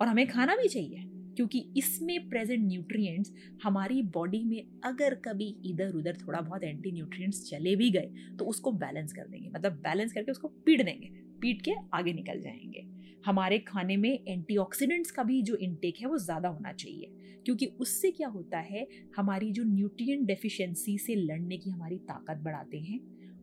और 0.00 0.08
हमें 0.08 0.26
खाना 0.26 0.56
भी 0.56 0.68
चाहिए। 0.68 1.08
क्योंकि 1.36 1.64
इसमें 1.76 2.28
प्रेजेंट 2.28 2.66
न्यूट्रिएंट्स 2.66 3.32
हमारी 3.62 4.02
बॉडी 4.14 4.42
में 4.44 4.80
अगर 4.84 5.14
कभी 5.24 5.54
इधर 5.66 5.94
उधर 5.96 6.16
थोड़ा 6.18 6.40
बहुत 6.40 6.64
एंटी 6.64 6.92
न्यूट्रिएंट्स 6.92 7.42
चले 7.50 7.74
भी 7.76 7.90
गए 7.90 8.10
तो 8.38 8.44
उसको 8.44 8.72
बैलेंस 8.74 9.12
कर 9.12 9.28
देंगे। 9.28 9.48
मतलब 9.48 9.72
बैलेंस 9.82 10.12
करके 10.12 10.30
उसको 10.32 10.48
पीट 10.66 10.84
देंगे, 10.84 11.08
पीट 11.40 11.62
के 11.62 11.72
आगे 11.94 12.12
निकल 12.12 12.40
जाएँगे। 12.40 12.86
हमारे 13.26 13.58
खाने 13.58 13.96
में 13.96 14.10
एंटीऑक्सीडेंट्स 14.28 15.10
का 15.10 15.22
भी 15.22 15.42
जो 15.42 15.56
इनटेक 15.58 16.00
है 16.00 16.06
वो 16.06 16.18
ज़्यादा 16.18 16.48
होना 16.48 16.72
चाहिए, 16.72 17.10
क्योंकि 17.46 17.66
उससे 17.80 18.10
क्या 18.10 18.28
होता 18.28 18.58
है, 18.60 18.86
हमारी 19.16 19.50
जो 19.52 19.64
न्यूट्रिएंट 19.64 20.26
डेफिशिएंसी 20.26 20.96
से 20.98 21.14
लड़ने 21.14 21.58
की 21.58 21.70
हमारी 21.70 21.98
ताकत 22.00 22.42
बढ़ाते 22.44 22.78
हैं। 22.78 23.00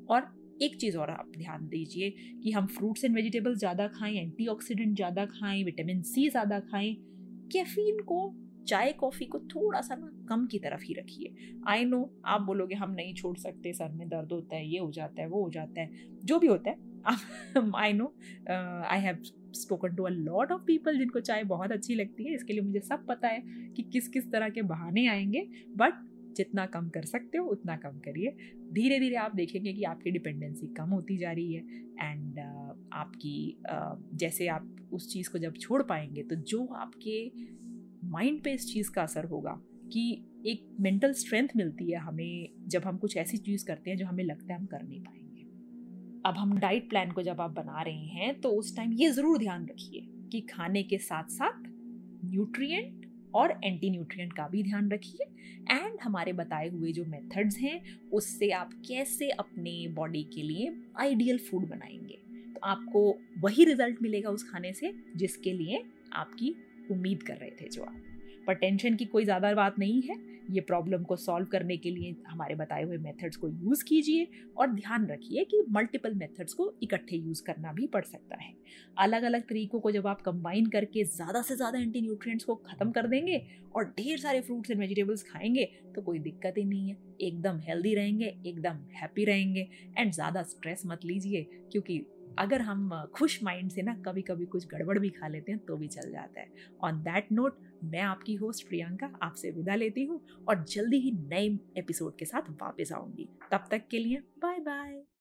और 0.08 0.28
एक 0.62 0.76
चीज़ 0.76 0.98
और 0.98 1.10
आप 1.10 1.32
ध्यान 1.38 1.68
दीजिए 1.68 2.10
कि 2.44 2.52
हम 2.52 2.66
फ्रूट्स 2.68 3.06
एंड 3.06 3.16
वेजिटेबल 3.16 3.56
ज़्यादा 3.56 3.88
खाएँ 3.90 4.16
एंटीऑक्सीडेंट 4.16 4.96
ज़्यादा 4.96 5.26
खाएँ 5.28 5.64
विटामिन 5.64 6.02
सी 6.04 6.28
ज़्यादा 6.30 6.60
खाएँ 6.62 6.96
कैफीन 7.52 8.04
को, 8.04 8.34
चाय 8.68 8.92
कॉफ़ी 8.92 9.26
को 9.26 9.40
थोड़ा 9.50 9.82
सा 9.82 9.96
ना 9.96 10.12
कम 10.30 10.46
की 10.48 10.60
तरफ़ 10.60 10.84
ही 10.84 10.94
रखिए। 10.94 11.34
आई 11.68 11.86
नो 11.86 12.10
आप 12.26 12.42
बोलोगे, 12.42 12.76
हम 12.76 12.92
नहीं 12.92 13.14
छोड़ 13.14 13.38
सकते, 13.38 13.74
सर 13.74 13.92
में 13.92 14.08
दर्द 14.10 14.32
होता 14.32 14.56
है, 14.56 14.68
ये 14.68 14.80
हो 14.80 14.92
जाता 14.92 15.22
है, 15.22 15.28
वो 15.28 15.44
हो 15.44 15.50
जाता 15.50 15.82
है। 15.82 15.90
जो 16.26 16.40
भी 16.40 16.48
होता 16.48 16.70
है 16.70 16.88
I 17.78 17.94
know 17.94 18.14
I 18.50 19.00
have 19.00 19.18
spoken 19.54 19.96
to 19.96 20.04
a 20.04 20.10
lot 20.10 20.52
of 20.52 20.62
people 20.62 20.98
जिनको 20.98 21.20
चाय 21.22 21.44
बहुत 21.46 21.72
अच्छी 21.72 21.96
लगती 21.96 22.24
है, 22.24 22.34
इसके 22.36 22.54
लिए 22.54 22.62
मुझे 22.62 22.80
सब 22.80 23.06
पता 23.08 23.28
है 23.28 23.42
कि 23.76 23.84
किस 23.84 24.08
किस 24.08 24.32
तरह 24.32 24.50
के 24.50 24.62
बहाने 24.64 25.08
आएँगे 25.08 25.48
बट 25.78 25.94
जितना 26.40 26.66
कम 26.66 26.90
कर 26.90 27.06
सकते 27.06 27.38
हो 27.38 27.46
उतना 27.48 27.76
कम 27.78 28.00
करिए। 28.00 28.36
धीरे 28.74 29.00
धीरे 29.00 29.16
आप 29.16 29.36
देखेंगे 29.36 29.74
कि 29.74 29.84
आपकी 29.84 30.12
डिपेंडेंसी 30.12 30.68
कम 30.74 30.90
होती 30.90 31.18
जा 31.18 31.32
रही 31.32 31.54
है 31.54 31.62
एंड 32.02 32.34
uh, 32.34 32.76
आपकी 32.94 33.38
uh, 33.72 34.18
जैसे 34.18 34.48
आप 34.48 34.76
उस 34.94 35.12
चीज़ 35.14 35.30
को 35.30 35.40
जब 35.40 35.58
छोड़ 35.58 35.82
पाएँगे 35.84 36.24
तो 36.24 36.36
जो 36.36 36.66
आपके 36.78 37.18
माइंड 38.08 38.44
पे 38.44 38.54
इस 38.54 38.74
चीज़ 38.74 38.92
का 38.92 39.04
असर 39.04 39.26
होगा 39.26 39.60
कि 39.94 40.04
एक 40.46 40.68
मेंटल 40.80 41.14
स्ट्रेंथ 41.14 41.48
मिलती 41.56 41.92
है 41.92 42.00
हमें 42.00 42.50
जब 42.68 42.84
हम 42.86 42.98
कुछ 42.98 43.18
ऐसी 43.18 43.38
चीज़ 43.38 43.66
करते 43.66 43.90
हैं 43.90 43.98
जो 43.98 44.06
हमें 44.06 44.24
लगता 44.24 44.54
है 44.54 44.60
हम 44.60 44.66
कर 44.66 44.84
नहीं 44.84 45.02
पाएँगे। 45.02 45.44
अब 46.26 46.36
हम 46.38 46.58
डाइट 46.60 46.90
प्लान 46.90 47.12
को 47.12 47.22
जब 47.22 47.42
आप 47.42 47.52
बना 47.52 47.82
रहे 47.82 48.06
हैं 48.16 48.40
तो 48.42 48.50
उस 48.50 48.76
टाइम 48.76 48.94
ये 48.94 49.12
ज़रूर 49.12 49.38
ध्यान 49.38 49.66
रखिए 49.66 50.08
कि 50.32 50.42
खाने 50.42 50.84
के 50.84 50.98
साथ 50.98 51.30
साथ 51.32 51.64
न्यूट्रिएंट 52.26 53.06
और 53.36 53.60
एंटी 53.64 53.90
न्यूट्रिएंट 53.90 54.34
का 54.34 54.48
भी 54.48 54.64
ध्यान 54.64 54.92
रखिए। 54.92 55.26
एंड 55.76 55.98
हमारे 56.04 56.34
बताए 56.34 56.70
हुए 56.70 56.92
जो 56.92 57.06
मेथड्स 57.06 57.58
हैं, 57.58 57.82
उससे 58.10 58.50
आप 58.50 58.74
कैसे 58.88 59.30
अपने 59.30 59.88
बॉडी 59.88 60.24
के 60.24 60.44
लिए 60.44 60.74
आइडियल 60.98 61.38
फ़ूड 61.38 61.70
बनाएँगे। 61.70 62.20
तो 62.54 62.60
आपको 62.64 63.20
वही 63.40 63.64
रिज़ल्ट 63.64 64.02
मिलेगा 64.02 64.30
उस 64.30 64.52
खाने 64.52 64.74
से 64.74 64.94
जिसके 65.16 65.54
लिए 65.54 65.84
आपकी 66.14 66.56
उम्मीद 66.92 67.24
कर 67.24 67.34
रहे 67.34 67.50
थे 67.50 67.70
जो 67.70 67.84
आप। 67.84 68.02
पर 68.50 68.56
टेंशन 68.56 68.96
की 68.96 69.06
कोई 69.08 69.24
ज़्यादा 69.24 69.54
बात 69.56 69.80
नहीं 69.80 70.02
है। 70.02 70.18
ये 70.50 70.62
प्रॉब्लम 70.62 71.04
को 71.04 71.16
सॉल्व 71.16 71.46
करने 71.48 71.76
के 71.78 71.90
लिए 71.92 72.16
हमारे 72.28 72.56
बताए 72.56 72.84
हुए 72.84 72.98
मेथड्स 72.98 73.36
को 73.38 73.48
यूज़ 73.50 73.84
कीजिए 73.84 74.28
और 74.58 74.68
ध्यान 74.70 75.06
रखिए 75.08 75.44
कि 75.44 75.64
मल्टीपल 75.72 76.14
मेथड्स 76.16 76.54
को 76.54 76.72
इकट्ठे 76.84 77.18
यूज़ 77.18 77.44
करना 77.44 77.74
भी 77.74 77.88
पड़ 77.88 78.04
सकता 78.04 78.38
है। 78.38 78.54
अलग 78.98 79.24
अलग 79.24 79.42
तरीकों 79.42 79.80
को 79.80 79.92
जब 79.92 80.08
आप 80.08 80.22
कंबाइन 80.22 80.66
करके 80.70 81.04
ज़्यादा 81.06 81.42
से 81.42 81.56
ज़्यादा 81.56 81.80
एंटी 81.80 82.02
न्यूट्रिएंट्स 82.02 82.46
को 82.46 82.56
ख़त्म 82.66 82.92
कर 82.92 83.08
देंगे 83.08 83.42
और 83.76 83.94
ढेर 84.00 84.18
सारे 84.20 84.42
फ्रूट्स 84.42 84.72
एंड 84.72 84.80
वेजिटेबल्स 84.80 85.24
खाएँगे 85.24 85.70
तो 85.96 86.02
कोई 86.02 86.20
दिक्कत 86.20 86.54
ही 86.58 86.66
नहीं 86.66 86.90
है। 86.90 86.98
एकदम 87.22 87.60
हेल्दी 87.60 87.96
रहेंगे, 87.96 88.36
एकदम 88.46 88.84
हैप्पी 88.96 89.26
रहेंगे। 89.26 89.70
एंड 89.98 90.12
ज़्यादा 90.12 90.44
स्ट्रेस 90.46 90.84
मत 90.86 91.06
लीजिए, 91.06 91.48
क्योंकि 91.72 92.06
अगर 92.40 92.62
हम 92.62 92.92
खुश 93.16 93.42
माइंड 93.44 93.70
से 93.72 93.82
ना 93.82 93.94
कभी 94.06 94.22
कभी 94.22 94.46
कुछ 94.48 94.68
गड़बड़ 94.68 94.98
भी 95.00 95.10
खा 95.12 95.28
लेते 95.28 95.52
हैं 95.52 95.66
तो 95.66 95.78
भी 95.78 95.88
चल 95.90 96.12
जाता 96.12 96.42
है। 96.42 96.48
ऑन 96.84 97.02
दैट 97.04 97.32
नोट 97.32 97.58
मैं 97.84 98.02
आपकी 98.02 98.36
होस्ट 98.36 98.68
प्रियंका 98.68 99.14
आपसे 99.24 99.52
विदा 99.52 99.76
लेती 99.76 100.06
हूँ 100.06 100.22
और 100.50 100.64
जल्दी 100.64 100.98
ही 100.98 101.12
नए 101.12 101.48
एपिसोड 101.78 102.18
के 102.18 102.26
साथ 102.26 102.50
वापस 102.50 102.92
आऊँगी। 102.92 103.30
तब 103.52 103.68
तक 103.72 103.88
के 103.92 104.00
लिए 104.00 104.18
बाय 104.18 104.60
बाय 104.60 105.04